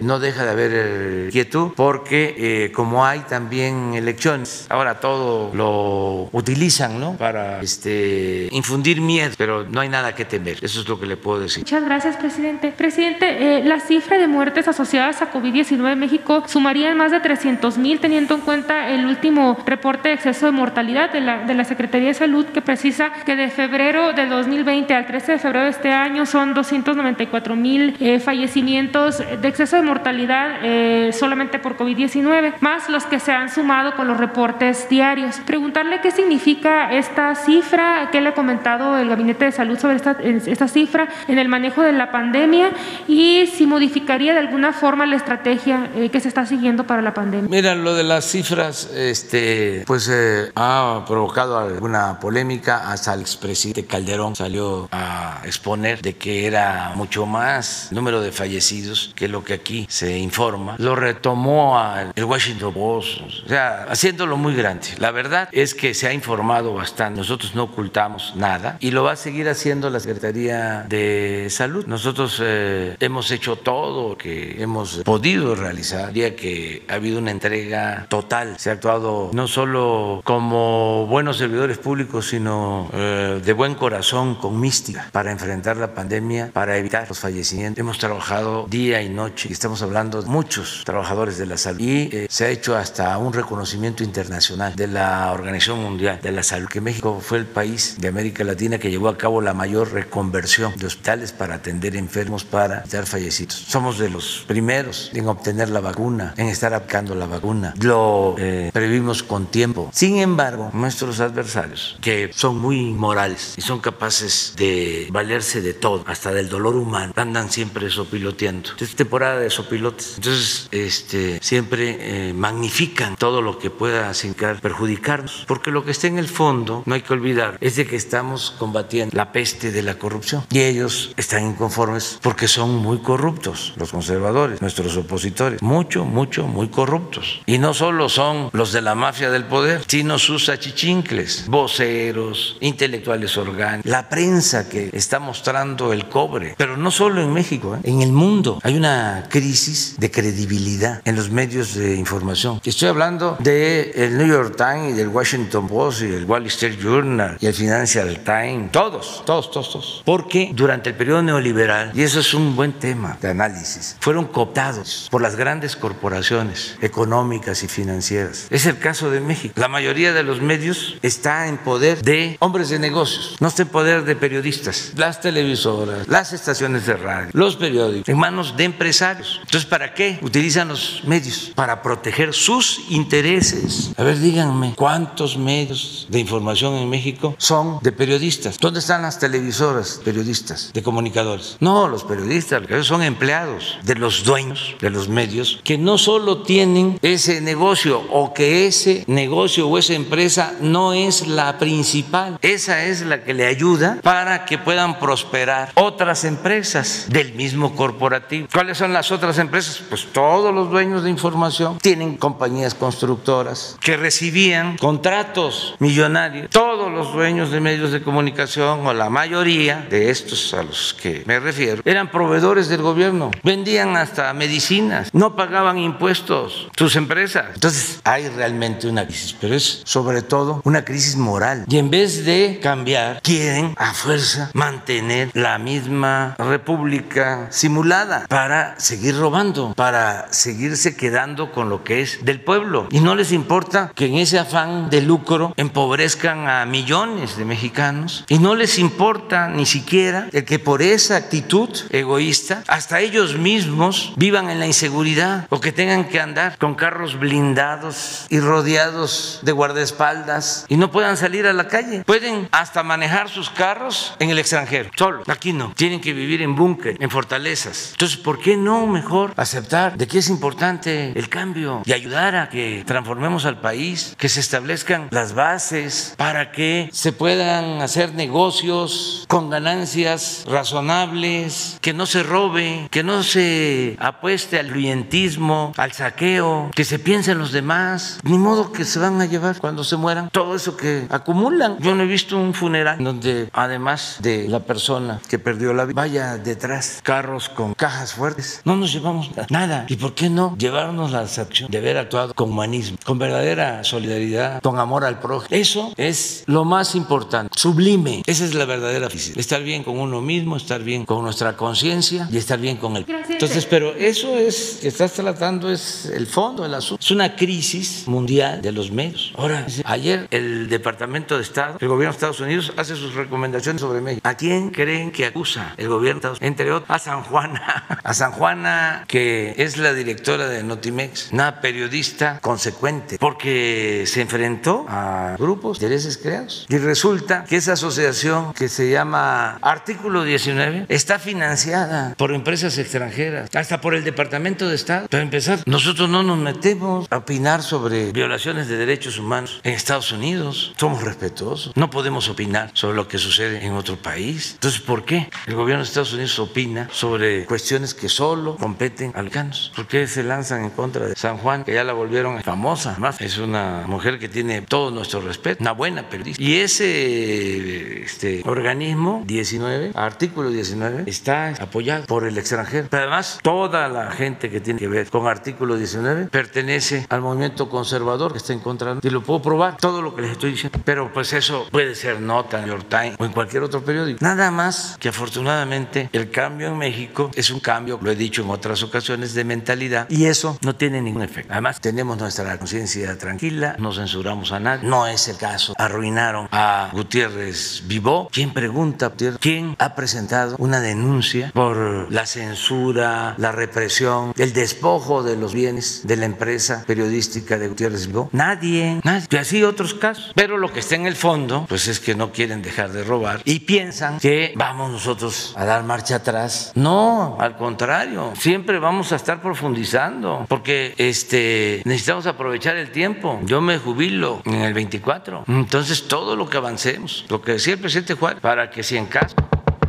no 0.02 0.18
deja 0.18 0.44
de 0.44 0.50
haber 0.50 1.30
quietud 1.30 1.72
porque 1.74 2.70
como 2.74 3.04
hay 3.04 3.20
también 3.20 3.94
elecciones, 3.94 4.66
Ahora 4.68 5.00
todo 5.00 5.54
lo 5.54 6.28
utilizan, 6.32 6.98
¿no? 6.98 7.16
Para 7.16 7.60
este, 7.60 8.48
infundir 8.50 9.00
miedo, 9.00 9.34
pero 9.36 9.64
no 9.64 9.80
hay 9.80 9.88
nada 9.88 10.14
que 10.14 10.24
temer. 10.24 10.58
Eso 10.62 10.80
es 10.80 10.88
lo 10.88 10.98
que 10.98 11.06
le 11.06 11.16
puedo 11.16 11.40
decir. 11.40 11.62
Muchas 11.62 11.84
gracias, 11.84 12.16
presidente. 12.16 12.72
Presidente, 12.76 13.58
eh, 13.58 13.64
la 13.64 13.80
cifra 13.80 14.18
de 14.18 14.26
muertes 14.26 14.68
asociadas 14.68 15.22
a 15.22 15.32
COVID-19 15.32 15.92
en 15.92 15.98
México 15.98 16.42
sumaría 16.46 16.90
en 16.90 16.96
más 16.96 17.12
de 17.12 17.20
300 17.20 17.78
mil, 17.78 18.00
teniendo 18.00 18.34
en 18.34 18.40
cuenta 18.40 18.90
el 18.90 19.06
último 19.06 19.56
reporte 19.66 20.08
de 20.08 20.14
exceso 20.14 20.46
de 20.46 20.52
mortalidad 20.52 21.12
de 21.12 21.20
la, 21.20 21.44
de 21.44 21.54
la 21.54 21.64
Secretaría 21.64 22.08
de 22.08 22.14
Salud, 22.14 22.46
que 22.46 22.62
precisa 22.62 22.95
que 23.26 23.36
de 23.36 23.48
febrero 23.48 24.14
de 24.14 24.26
2020 24.26 24.94
al 24.94 25.06
13 25.06 25.32
de 25.32 25.38
febrero 25.38 25.64
de 25.64 25.70
este 25.70 25.92
año 25.92 26.24
son 26.24 26.54
294 26.54 27.54
mil 27.54 27.94
eh, 28.00 28.18
fallecimientos 28.20 29.18
de 29.18 29.48
exceso 29.48 29.76
de 29.76 29.82
mortalidad 29.82 30.60
eh, 30.62 31.10
solamente 31.12 31.58
por 31.58 31.76
COVID-19, 31.76 32.54
más 32.60 32.88
los 32.88 33.04
que 33.04 33.20
se 33.20 33.32
han 33.32 33.50
sumado 33.50 33.94
con 33.96 34.08
los 34.08 34.16
reportes 34.16 34.88
diarios. 34.88 35.40
Preguntarle 35.40 36.00
qué 36.00 36.10
significa 36.10 36.90
esta 36.90 37.34
cifra, 37.34 38.08
qué 38.10 38.22
le 38.22 38.30
ha 38.30 38.34
comentado 38.34 38.96
el 38.96 39.10
Gabinete 39.10 39.44
de 39.44 39.52
Salud 39.52 39.78
sobre 39.78 39.96
esta, 39.96 40.16
esta 40.22 40.66
cifra 40.66 41.08
en 41.28 41.38
el 41.38 41.48
manejo 41.48 41.82
de 41.82 41.92
la 41.92 42.10
pandemia 42.10 42.70
y 43.08 43.46
si 43.46 43.66
modificaría 43.66 44.32
de 44.32 44.40
alguna 44.40 44.72
forma 44.72 45.06
la 45.06 45.16
estrategia 45.16 45.90
eh, 45.94 46.10
que 46.10 46.20
se 46.20 46.28
está 46.28 46.46
siguiendo 46.46 46.86
para 46.86 47.02
la 47.02 47.14
pandemia. 47.14 47.48
Mira, 47.48 47.74
lo 47.74 47.94
de 47.94 48.04
las 48.04 48.24
cifras, 48.24 48.90
este, 48.94 49.84
pues 49.86 50.08
eh, 50.12 50.50
ha 50.54 51.04
provocado 51.06 51.58
alguna 51.58 52.18
polémica. 52.20 52.90
Hasta 52.90 53.14
el 53.14 53.20
expresidente 53.20 53.84
Calderón 53.86 54.36
salió 54.36 54.88
a 54.92 55.40
exponer 55.44 56.02
de 56.02 56.16
que 56.16 56.46
era 56.46 56.92
mucho 56.94 57.26
más 57.26 57.88
número 57.90 58.20
de 58.20 58.32
fallecidos 58.32 59.12
que 59.14 59.28
lo 59.28 59.44
que 59.44 59.54
aquí 59.54 59.86
se 59.88 60.18
informa. 60.18 60.76
Lo 60.78 60.96
retomó 60.96 61.80
el 62.14 62.24
Washington 62.24 62.72
Post. 62.72 63.20
O 63.44 63.48
sea, 63.48 63.86
haciéndolo 63.88 64.36
muy 64.36 64.54
grande. 64.54 64.88
La 64.98 65.10
verdad 65.10 65.48
es 65.52 65.74
que 65.74 65.94
se 65.94 66.06
ha 66.06 66.12
informado 66.12 66.74
bastante. 66.74 67.18
Nosotros 67.18 67.54
no 67.54 67.64
ocultamos 67.64 68.34
nada 68.36 68.76
y 68.80 68.90
lo 68.90 69.04
va 69.04 69.12
a 69.12 69.16
seguir 69.16 69.48
haciendo 69.48 69.90
la 69.90 70.00
Secretaría 70.00 70.84
de 70.88 71.48
Salud. 71.50 71.86
Nosotros 71.86 72.40
eh, 72.42 72.95
hemos 73.00 73.30
hecho 73.30 73.56
todo 73.56 74.10
lo 74.10 74.18
que 74.18 74.62
hemos 74.62 74.98
podido 75.04 75.54
realizar. 75.54 76.12
Día 76.12 76.36
que 76.36 76.84
ha 76.88 76.94
habido 76.94 77.18
una 77.18 77.30
entrega 77.30 78.06
total. 78.08 78.58
Se 78.58 78.70
ha 78.70 78.74
actuado 78.74 79.30
no 79.32 79.48
solo 79.48 80.20
como 80.24 81.06
buenos 81.06 81.38
servidores 81.38 81.78
públicos, 81.78 82.28
sino 82.28 82.90
eh, 82.92 83.40
de 83.44 83.52
buen 83.52 83.74
corazón, 83.74 84.36
con 84.36 84.58
mística, 84.60 85.08
para 85.12 85.30
enfrentar 85.30 85.76
la 85.76 85.94
pandemia, 85.94 86.50
para 86.52 86.76
evitar 86.76 87.08
los 87.08 87.18
fallecimientos. 87.18 87.78
Hemos 87.78 87.98
trabajado 87.98 88.66
día 88.68 89.02
y 89.02 89.08
noche 89.08 89.48
y 89.48 89.52
estamos 89.52 89.82
hablando 89.82 90.22
de 90.22 90.28
muchos 90.28 90.82
trabajadores 90.84 91.38
de 91.38 91.46
la 91.46 91.56
salud 91.56 91.80
y 91.80 92.08
eh, 92.12 92.26
se 92.30 92.46
ha 92.46 92.48
hecho 92.48 92.76
hasta 92.76 93.16
un 93.18 93.32
reconocimiento 93.32 94.02
internacional 94.02 94.74
de 94.74 94.86
la 94.86 95.32
Organización 95.32 95.82
Mundial 95.82 96.20
de 96.22 96.32
la 96.32 96.42
Salud, 96.42 96.68
que 96.68 96.80
México 96.80 97.20
fue 97.20 97.38
el 97.38 97.46
país 97.46 97.96
de 97.98 98.08
América 98.08 98.44
Latina 98.44 98.78
que 98.78 98.90
llevó 98.90 99.08
a 99.08 99.18
cabo 99.18 99.40
la 99.40 99.52
mayor 99.52 99.92
reconversión 99.92 100.74
de 100.76 100.86
hospitales 100.86 101.32
para 101.32 101.56
atender 101.56 101.96
enfermos, 101.96 102.44
para 102.44 102.85
fallecidos. 103.06 103.54
Somos 103.68 103.98
de 103.98 104.08
los 104.08 104.44
primeros 104.46 105.10
en 105.14 105.28
obtener 105.28 105.70
la 105.70 105.80
vacuna, 105.80 106.34
en 106.36 106.48
estar 106.48 106.72
aplicando 106.74 107.14
la 107.14 107.26
vacuna. 107.26 107.74
Lo 107.80 108.34
eh, 108.38 108.70
previmos 108.72 109.22
con 109.22 109.46
tiempo. 109.46 109.90
Sin 109.92 110.18
embargo, 110.18 110.70
nuestros 110.72 111.20
adversarios, 111.20 111.98
que 112.00 112.30
son 112.34 112.58
muy 112.58 112.92
morales 112.92 113.54
y 113.56 113.60
son 113.60 113.80
capaces 113.80 114.54
de 114.56 115.08
valerse 115.10 115.60
de 115.60 115.74
todo, 115.74 116.04
hasta 116.06 116.32
del 116.32 116.48
dolor 116.48 116.76
humano, 116.76 117.12
andan 117.16 117.50
siempre 117.50 117.90
sopiloteando. 117.90 118.70
Es 118.78 118.94
temporada 118.96 119.40
de 119.40 119.50
sopilotes. 119.50 120.14
Entonces, 120.16 120.68
este, 120.70 121.38
siempre 121.42 121.98
eh, 122.00 122.32
magnifican 122.32 123.16
todo 123.16 123.42
lo 123.42 123.58
que 123.58 123.70
pueda 123.70 124.12
significar 124.14 124.60
perjudicarnos, 124.60 125.44
porque 125.46 125.70
lo 125.70 125.84
que 125.84 125.90
está 125.90 126.06
en 126.06 126.18
el 126.18 126.28
fondo, 126.28 126.82
no 126.86 126.94
hay 126.94 127.02
que 127.02 127.12
olvidar, 127.12 127.58
es 127.60 127.76
de 127.76 127.86
que 127.86 127.96
estamos 127.96 128.54
combatiendo 128.58 129.16
la 129.16 129.32
peste 129.32 129.72
de 129.72 129.82
la 129.82 129.98
corrupción 129.98 130.44
y 130.50 130.60
ellos 130.60 131.12
están 131.16 131.46
inconformes 131.46 132.18
porque 132.22 132.48
son 132.48 132.75
muy 132.76 132.98
corruptos, 132.98 133.74
los 133.76 133.90
conservadores, 133.90 134.60
nuestros 134.60 134.96
opositores, 134.96 135.62
mucho, 135.62 136.04
mucho, 136.04 136.46
muy 136.46 136.68
corruptos. 136.68 137.40
Y 137.46 137.58
no 137.58 137.74
solo 137.74 138.08
son 138.08 138.50
los 138.52 138.72
de 138.72 138.82
la 138.82 138.94
mafia 138.94 139.30
del 139.30 139.44
poder, 139.44 139.82
sino 139.86 140.18
sus 140.18 140.48
achichincles, 140.48 141.46
voceros, 141.48 142.56
intelectuales 142.60 143.36
orgánicos, 143.36 143.90
la 143.90 144.08
prensa 144.08 144.68
que 144.68 144.90
está 144.92 145.18
mostrando 145.18 145.92
el 145.92 146.08
cobre, 146.08 146.54
pero 146.56 146.76
no 146.76 146.90
solo 146.90 147.20
en 147.22 147.32
México, 147.32 147.76
¿eh? 147.76 147.80
en 147.84 148.02
el 148.02 148.12
mundo 148.12 148.60
hay 148.62 148.76
una 148.76 149.26
crisis 149.28 149.96
de 149.98 150.10
credibilidad 150.10 151.00
en 151.04 151.16
los 151.16 151.30
medios 151.30 151.74
de 151.74 151.96
información. 151.96 152.60
Estoy 152.64 152.88
hablando 152.88 153.36
del 153.40 153.92
el 153.94 154.18
New 154.18 154.26
York 154.26 154.56
Times 154.56 154.92
y 154.92 154.92
del 154.94 155.08
Washington 155.08 155.68
Post 155.68 156.02
y 156.02 156.06
del 156.06 156.24
Wall 156.24 156.46
Street 156.46 156.78
Journal 156.80 157.36
y 157.40 157.46
el 157.46 157.54
Financial 157.54 158.18
Times, 158.24 158.72
todos, 158.72 159.22
todos, 159.24 159.50
todos, 159.50 159.72
todos, 159.72 160.02
porque 160.04 160.50
durante 160.54 160.90
el 160.90 160.96
periodo 160.96 161.22
neoliberal, 161.22 161.92
y 161.94 162.02
eso 162.02 162.20
es 162.20 162.34
un 162.34 162.55
buen 162.56 162.72
tema 162.72 163.18
de 163.20 163.30
análisis, 163.30 163.96
fueron 164.00 164.26
cooptados 164.26 165.08
por 165.10 165.22
las 165.22 165.36
grandes 165.36 165.76
corporaciones 165.76 166.76
económicas 166.80 167.62
y 167.62 167.68
financieras. 167.68 168.46
Es 168.50 168.66
el 168.66 168.78
caso 168.78 169.10
de 169.10 169.20
México. 169.20 169.54
La 169.56 169.68
mayoría 169.68 170.12
de 170.12 170.22
los 170.22 170.40
medios 170.40 170.96
está 171.02 171.48
en 171.48 171.58
poder 171.58 172.02
de 172.02 172.36
hombres 172.40 172.70
de 172.70 172.78
negocios, 172.78 173.36
no 173.40 173.48
está 173.48 173.62
en 173.62 173.68
poder 173.68 174.04
de 174.04 174.16
periodistas. 174.16 174.92
Las 174.96 175.20
televisoras, 175.20 176.08
las 176.08 176.32
estaciones 176.32 176.86
de 176.86 176.94
radio, 176.94 177.30
los 177.32 177.56
periódicos, 177.56 178.08
en 178.08 178.18
manos 178.18 178.56
de 178.56 178.64
empresarios. 178.64 179.38
Entonces, 179.42 179.68
¿para 179.68 179.92
qué 179.94 180.18
utilizan 180.22 180.68
los 180.68 181.02
medios? 181.04 181.52
Para 181.54 181.82
proteger 181.82 182.32
sus 182.32 182.80
intereses. 182.88 183.92
A 183.96 184.02
ver, 184.02 184.18
díganme, 184.18 184.74
¿cuántos 184.74 185.36
medios 185.36 186.06
de 186.08 186.20
información 186.20 186.74
en 186.74 186.88
México 186.88 187.34
son 187.38 187.78
de 187.82 187.92
periodistas? 187.92 188.58
¿Dónde 188.58 188.80
están 188.80 189.02
las 189.02 189.18
televisoras 189.18 190.00
periodistas, 190.04 190.70
de 190.72 190.82
comunicadores? 190.82 191.56
No, 191.60 191.88
los 191.88 192.04
periodistas 192.04 192.45
son 192.82 193.02
empleados 193.02 193.78
de 193.82 193.96
los 193.96 194.24
dueños 194.24 194.76
de 194.80 194.90
los 194.90 195.08
medios 195.08 195.60
que 195.64 195.78
no 195.78 195.98
solo 195.98 196.42
tienen 196.42 196.98
ese 197.02 197.40
negocio 197.40 198.00
o 198.10 198.32
que 198.32 198.66
ese 198.66 199.04
negocio 199.06 199.68
o 199.68 199.78
esa 199.78 199.94
empresa 199.94 200.54
no 200.60 200.92
es 200.92 201.26
la 201.26 201.58
principal, 201.58 202.38
esa 202.42 202.84
es 202.84 203.02
la 203.02 203.24
que 203.24 203.34
le 203.34 203.46
ayuda 203.46 203.98
para 204.02 204.44
que 204.44 204.58
puedan 204.58 204.98
prosperar 204.98 205.72
otras 205.74 206.24
empresas 206.24 207.06
del 207.08 207.34
mismo 207.34 207.74
corporativo. 207.74 208.46
¿Cuáles 208.52 208.78
son 208.78 208.92
las 208.92 209.10
otras 209.10 209.38
empresas? 209.38 209.82
Pues 209.88 210.06
todos 210.12 210.54
los 210.54 210.70
dueños 210.70 211.02
de 211.02 211.10
información 211.10 211.78
tienen 211.78 212.16
compañías 212.16 212.74
constructoras 212.74 213.76
que 213.80 213.96
recibían 213.96 214.76
contratos 214.78 215.74
millonarios. 215.78 216.50
Todos 216.50 216.92
los 216.92 217.12
dueños 217.12 217.50
de 217.50 217.60
medios 217.60 217.90
de 217.90 218.02
comunicación 218.02 218.86
o 218.86 218.92
la 218.92 219.10
mayoría 219.10 219.86
de 219.90 220.10
estos 220.10 220.54
a 220.54 220.62
los 220.62 220.94
que 220.94 221.22
me 221.26 221.40
refiero 221.40 221.82
eran 221.84 222.10
proveedores 222.10 222.35
del 222.36 222.82
gobierno, 222.82 223.30
vendían 223.42 223.96
hasta 223.96 224.32
medicinas, 224.34 225.08
no 225.14 225.36
pagaban 225.36 225.78
impuestos 225.78 226.68
sus 226.76 226.94
empresas. 226.96 227.46
Entonces 227.54 228.00
hay 228.04 228.28
realmente 228.28 228.88
una 228.88 229.06
crisis, 229.06 229.34
pero 229.40 229.54
es 229.54 229.80
sobre 229.84 230.20
todo 230.20 230.60
una 230.64 230.84
crisis 230.84 231.16
moral. 231.16 231.64
Y 231.66 231.78
en 231.78 231.90
vez 231.90 232.26
de 232.26 232.60
cambiar, 232.62 233.22
quieren 233.22 233.74
a 233.78 233.94
fuerza 233.94 234.50
mantener 234.52 235.30
la 235.32 235.58
misma 235.58 236.36
república 236.38 237.46
simulada 237.50 238.26
para 238.28 238.78
seguir 238.78 239.16
robando, 239.16 239.72
para 239.74 240.30
seguirse 240.30 240.94
quedando 240.94 241.52
con 241.52 241.70
lo 241.70 241.84
que 241.84 242.02
es 242.02 242.22
del 242.22 242.42
pueblo. 242.42 242.86
Y 242.90 243.00
no 243.00 243.14
les 243.14 243.32
importa 243.32 243.92
que 243.94 244.06
en 244.06 244.16
ese 244.16 244.38
afán 244.38 244.90
de 244.90 245.00
lucro 245.00 245.54
empobrezcan 245.56 246.48
a 246.48 246.66
millones 246.66 247.38
de 247.38 247.46
mexicanos 247.46 248.24
y 248.28 248.38
no 248.38 248.54
les 248.54 248.78
importa 248.78 249.48
ni 249.48 249.64
siquiera 249.64 250.28
el 250.32 250.44
que 250.44 250.58
por 250.58 250.82
esa 250.82 251.16
actitud 251.16 251.70
egoísta 251.90 252.25
hasta 252.66 253.00
ellos 253.00 253.36
mismos 253.36 254.12
vivan 254.16 254.50
en 254.50 254.58
la 254.58 254.66
inseguridad 254.66 255.46
o 255.50 255.60
que 255.60 255.72
tengan 255.72 256.08
que 256.08 256.20
andar 256.20 256.58
con 256.58 256.74
carros 256.74 257.18
blindados 257.18 258.26
y 258.28 258.40
rodeados 258.40 259.40
de 259.42 259.52
guardaespaldas 259.52 260.66
y 260.68 260.76
no 260.76 260.90
puedan 260.90 261.16
salir 261.16 261.46
a 261.46 261.52
la 261.52 261.68
calle. 261.68 262.02
Pueden 262.04 262.48
hasta 262.52 262.82
manejar 262.82 263.28
sus 263.28 263.50
carros 263.50 264.14
en 264.18 264.30
el 264.30 264.38
extranjero, 264.38 264.90
solo. 264.96 265.22
Aquí 265.26 265.52
no. 265.52 265.72
Tienen 265.76 266.00
que 266.00 266.12
vivir 266.12 266.42
en 266.42 266.54
búnker, 266.56 266.96
en 267.00 267.10
fortalezas. 267.10 267.90
Entonces, 267.92 268.16
¿por 268.18 268.40
qué 268.40 268.56
no 268.56 268.86
mejor 268.86 269.32
aceptar 269.36 269.96
de 269.96 270.06
que 270.06 270.18
es 270.18 270.28
importante 270.28 271.12
el 271.14 271.28
cambio 271.28 271.82
y 271.84 271.92
ayudar 271.92 272.36
a 272.36 272.48
que 272.48 272.84
transformemos 272.86 273.44
al 273.44 273.60
país, 273.60 274.14
que 274.18 274.28
se 274.28 274.40
establezcan 274.40 275.08
las 275.10 275.34
bases 275.34 276.14
para 276.16 276.52
que 276.52 276.88
se 276.92 277.12
puedan 277.12 277.80
hacer 277.82 278.14
negocios 278.14 279.24
con 279.28 279.50
ganancias 279.50 280.44
razonables, 280.48 281.78
que 281.80 281.92
no 281.92 282.06
se 282.06 282.15
robe, 282.22 282.88
que 282.90 283.02
no 283.02 283.22
se 283.22 283.96
apueste 283.98 284.58
al 284.58 284.68
clientismo, 284.68 285.72
al 285.76 285.92
saqueo, 285.92 286.70
que 286.74 286.84
se 286.84 286.98
piense 286.98 287.32
en 287.32 287.38
los 287.38 287.52
demás, 287.52 288.20
ni 288.22 288.38
modo 288.38 288.72
que 288.72 288.84
se 288.84 288.98
van 288.98 289.20
a 289.20 289.26
llevar 289.26 289.58
cuando 289.58 289.84
se 289.84 289.96
mueran 289.96 290.30
todo 290.30 290.54
eso 290.54 290.76
que 290.76 291.06
acumulan. 291.10 291.78
Yo 291.80 291.94
no 291.94 292.02
he 292.02 292.06
visto 292.06 292.38
un 292.38 292.54
funeral 292.54 293.02
donde 293.02 293.48
además 293.52 294.18
de 294.20 294.48
la 294.48 294.60
persona 294.60 295.20
que 295.28 295.38
perdió 295.38 295.72
la 295.72 295.84
vida, 295.84 295.94
vaya 295.94 296.38
detrás 296.38 297.00
carros 297.02 297.48
con 297.48 297.74
cajas 297.74 298.14
fuertes. 298.14 298.60
No 298.64 298.76
nos 298.76 298.92
llevamos 298.92 299.30
nada. 299.50 299.86
¿Y 299.88 299.96
por 299.96 300.14
qué 300.14 300.30
no 300.30 300.56
llevarnos 300.58 301.12
la 301.12 301.20
acción 301.20 301.70
de 301.70 301.78
haber 301.78 301.98
actuado 301.98 302.34
con 302.34 302.50
humanismo, 302.50 302.98
con 303.04 303.18
verdadera 303.18 303.84
solidaridad, 303.84 304.62
con 304.62 304.78
amor 304.78 305.04
al 305.04 305.20
prójimo? 305.20 305.48
Eso 305.50 305.92
es 305.96 306.44
lo 306.46 306.64
más 306.64 306.94
importante, 306.94 307.52
sublime. 307.56 308.22
Esa 308.26 308.44
es 308.44 308.54
la 308.54 308.64
verdadera 308.64 309.08
felicidad. 309.08 309.38
Estar 309.38 309.62
bien 309.62 309.84
con 309.84 309.98
uno 309.98 310.20
mismo, 310.20 310.56
estar 310.56 310.82
bien 310.82 311.04
con 311.04 311.22
nuestra 311.22 311.56
conciencia 311.56 312.05
y 312.12 312.36
estar 312.36 312.58
bien 312.58 312.76
con 312.76 312.96
el. 312.96 313.06
Entonces, 313.28 313.66
pero 313.66 313.94
eso 313.94 314.36
es 314.36 314.78
que 314.82 314.88
estás 314.88 315.12
tratando 315.12 315.70
es 315.70 316.06
el 316.06 316.26
fondo 316.26 316.62
del 316.62 316.74
asunto. 316.74 317.02
Es 317.02 317.10
una 317.10 317.36
crisis 317.36 318.04
mundial 318.06 318.62
de 318.62 318.72
los 318.72 318.90
medios. 318.90 319.32
Ahora, 319.36 319.66
ayer 319.84 320.26
el 320.30 320.68
Departamento 320.68 321.36
de 321.36 321.42
Estado, 321.42 321.78
el 321.80 321.88
gobierno 321.88 322.12
de 322.12 322.16
Estados 322.16 322.40
Unidos 322.40 322.72
hace 322.76 322.96
sus 322.96 323.14
recomendaciones 323.14 323.80
sobre 323.80 324.00
México. 324.00 324.28
¿A 324.28 324.34
quién 324.34 324.70
creen 324.70 325.10
que 325.10 325.26
acusa 325.26 325.74
el 325.76 325.88
gobierno 325.88 326.20
de 326.20 326.28
Estados 326.28 326.38
Unidos? 326.38 326.50
Entre 326.50 326.72
otros, 326.72 326.90
a 326.90 326.98
San 326.98 327.22
Juana. 327.22 327.84
A 328.06 328.14
San 328.14 328.30
Juana, 328.30 329.04
que 329.08 329.54
es 329.58 329.78
la 329.78 329.92
directora 329.92 330.46
de 330.46 330.62
Notimex, 330.62 331.30
una 331.32 331.60
periodista 331.60 332.38
consecuente, 332.40 333.18
porque 333.18 334.04
se 334.06 334.20
enfrentó 334.20 334.86
a 334.88 335.34
grupos 335.36 335.80
de 335.80 335.86
intereses 335.86 336.18
creados. 336.18 336.66
Y 336.68 336.78
resulta 336.78 337.44
que 337.44 337.56
esa 337.56 337.74
asociación 337.74 338.52
que 338.54 338.68
se 338.68 338.90
llama 338.90 339.58
Artículo 339.62 340.24
19 340.24 340.86
está 340.88 341.18
financiada 341.18 341.95
por 342.16 342.32
empresas 342.32 342.78
extranjeras, 342.78 343.50
hasta 343.54 343.80
por 343.80 343.94
el 343.94 344.04
Departamento 344.04 344.68
de 344.68 344.74
Estado. 344.74 345.08
Para 345.08 345.22
empezar, 345.22 345.60
nosotros 345.66 346.08
no 346.08 346.22
nos 346.22 346.38
metemos 346.38 347.06
a 347.10 347.18
opinar 347.18 347.62
sobre 347.62 348.12
violaciones 348.12 348.68
de 348.68 348.76
derechos 348.76 349.18
humanos 349.18 349.60
en 349.64 349.74
Estados 349.74 350.12
Unidos. 350.12 350.74
Somos 350.76 351.02
respetuosos. 351.02 351.72
No 351.76 351.90
podemos 351.90 352.28
opinar 352.28 352.70
sobre 352.74 352.96
lo 352.96 353.08
que 353.08 353.18
sucede 353.18 353.64
en 353.64 353.72
otro 353.72 353.96
país. 353.96 354.52
Entonces, 354.54 354.80
¿por 354.80 355.04
qué 355.04 355.28
el 355.46 355.54
gobierno 355.54 355.82
de 355.82 355.88
Estados 355.88 356.12
Unidos 356.12 356.38
opina 356.38 356.88
sobre 356.92 357.44
cuestiones 357.46 357.94
que 357.94 358.08
solo 358.08 358.56
competen 358.56 359.12
a 359.14 359.22
mexicanos? 359.22 359.72
¿Por 359.74 359.86
qué 359.86 360.06
se 360.06 360.22
lanzan 360.22 360.64
en 360.64 360.70
contra 360.70 361.06
de 361.06 361.16
San 361.16 361.38
Juan, 361.38 361.64
que 361.64 361.74
ya 361.74 361.84
la 361.84 361.92
volvieron 361.92 362.42
famosa? 362.42 362.92
Además, 362.92 363.20
es 363.20 363.38
una 363.38 363.84
mujer 363.86 364.18
que 364.18 364.28
tiene 364.28 364.62
todo 364.62 364.90
nuestro 364.90 365.20
respeto, 365.20 365.62
una 365.62 365.72
buena 365.72 366.08
periodista. 366.08 366.42
Y 366.42 366.56
ese 366.56 368.02
este, 368.02 368.42
organismo 368.44 369.22
19, 369.26 369.92
artículo 369.94 370.50
19, 370.50 371.04
está 371.06 371.48
apoyado 371.60 371.85
por 372.06 372.24
el 372.24 372.38
extranjero. 372.38 372.88
Pero 372.90 373.02
además, 373.02 373.38
toda 373.42 373.88
la 373.88 374.10
gente 374.10 374.50
que 374.50 374.60
tiene 374.60 374.80
que 374.80 374.88
ver 374.88 375.08
con 375.10 375.26
artículo 375.26 375.76
19 375.76 376.26
pertenece 376.26 377.06
al 377.08 377.20
movimiento 377.20 377.68
conservador 377.68 378.32
que 378.32 378.38
está 378.38 378.52
en 378.52 378.60
contra. 378.60 378.98
Y 379.02 379.10
lo 379.10 379.22
puedo 379.22 379.42
probar, 379.42 379.76
todo 379.76 380.02
lo 380.02 380.14
que 380.14 380.22
les 380.22 380.32
estoy 380.32 380.52
diciendo. 380.52 380.78
Pero 380.84 381.12
pues 381.12 381.32
eso 381.32 381.66
puede 381.70 381.94
ser 381.94 382.20
nota 382.20 382.58
en 382.58 382.66
New 382.66 382.76
York 382.76 382.88
Times 382.88 383.16
o 383.18 383.24
en 383.24 383.32
cualquier 383.32 383.62
otro 383.62 383.82
periódico. 383.82 384.18
Nada 384.22 384.50
más 384.50 384.96
que 384.98 385.08
afortunadamente 385.08 386.10
el 386.12 386.30
cambio 386.30 386.68
en 386.68 386.78
México 386.78 387.30
es 387.34 387.50
un 387.50 387.60
cambio, 387.60 387.98
lo 388.02 388.10
he 388.10 388.16
dicho 388.16 388.42
en 388.42 388.50
otras 388.50 388.82
ocasiones, 388.82 389.34
de 389.34 389.44
mentalidad 389.44 390.08
y 390.10 390.26
eso 390.26 390.58
no 390.62 390.74
tiene 390.76 391.00
ningún 391.00 391.22
efecto. 391.22 391.52
Además, 391.52 391.80
tenemos 391.80 392.18
nuestra 392.18 392.58
conciencia 392.58 393.16
tranquila, 393.18 393.76
no 393.78 393.92
censuramos 393.92 394.52
a 394.52 394.60
nadie. 394.60 394.88
No 394.88 395.06
es 395.06 395.28
el 395.28 395.36
caso. 395.36 395.74
Arruinaron 395.78 396.48
a 396.50 396.90
Gutiérrez 396.92 397.82
Vivó. 397.86 398.28
¿Quién 398.32 398.52
pregunta? 398.52 399.12
¿Quién 399.40 399.76
ha 399.78 399.94
presentado 399.94 400.56
una 400.58 400.80
denuncia 400.80 401.50
por 401.54 401.75
la 402.10 402.26
censura, 402.26 403.34
la 403.38 403.52
represión, 403.52 404.32
el 404.36 404.52
despojo 404.52 405.22
de 405.22 405.36
los 405.36 405.54
bienes 405.54 406.02
de 406.04 406.16
la 406.16 406.26
empresa 406.26 406.84
periodística 406.86 407.58
de 407.58 407.68
Gutiérrez 407.68 408.06
Vivó? 408.06 408.28
Nadie, 408.32 409.00
nadie. 409.04 409.26
Y 409.30 409.36
así 409.36 409.62
otros 409.62 409.94
casos. 409.94 410.32
Pero 410.34 410.58
lo 410.58 410.72
que 410.72 410.80
está 410.80 410.94
en 410.94 411.06
el 411.06 411.16
fondo, 411.16 411.66
pues 411.68 411.88
es 411.88 412.00
que 412.00 412.14
no 412.14 412.32
quieren 412.32 412.62
dejar 412.62 412.92
de 412.92 413.04
robar 413.04 413.42
y 413.44 413.60
piensan 413.60 414.18
que 414.18 414.52
vamos 414.56 414.90
nosotros 414.90 415.54
a 415.56 415.64
dar 415.64 415.84
marcha 415.84 416.16
atrás. 416.16 416.72
No, 416.74 417.36
al 417.40 417.56
contrario, 417.56 418.32
siempre 418.38 418.78
vamos 418.78 419.12
a 419.12 419.16
estar 419.16 419.40
profundizando 419.40 420.46
porque 420.48 420.94
este, 420.98 421.82
necesitamos 421.84 422.26
aprovechar 422.26 422.76
el 422.76 422.90
tiempo. 422.90 423.40
Yo 423.44 423.60
me 423.60 423.78
jubilo 423.78 424.42
en 424.44 424.54
el 424.54 424.74
24. 424.74 425.44
Entonces, 425.48 426.08
todo 426.08 426.36
lo 426.36 426.48
que 426.48 426.56
avancemos, 426.56 427.24
lo 427.28 427.42
que 427.42 427.52
decía 427.52 427.74
el 427.74 427.80
presidente 427.80 428.14
Juárez, 428.14 428.40
para 428.40 428.70
que 428.70 428.82
si 428.82 428.96
en 428.96 429.06
caso 429.06 429.34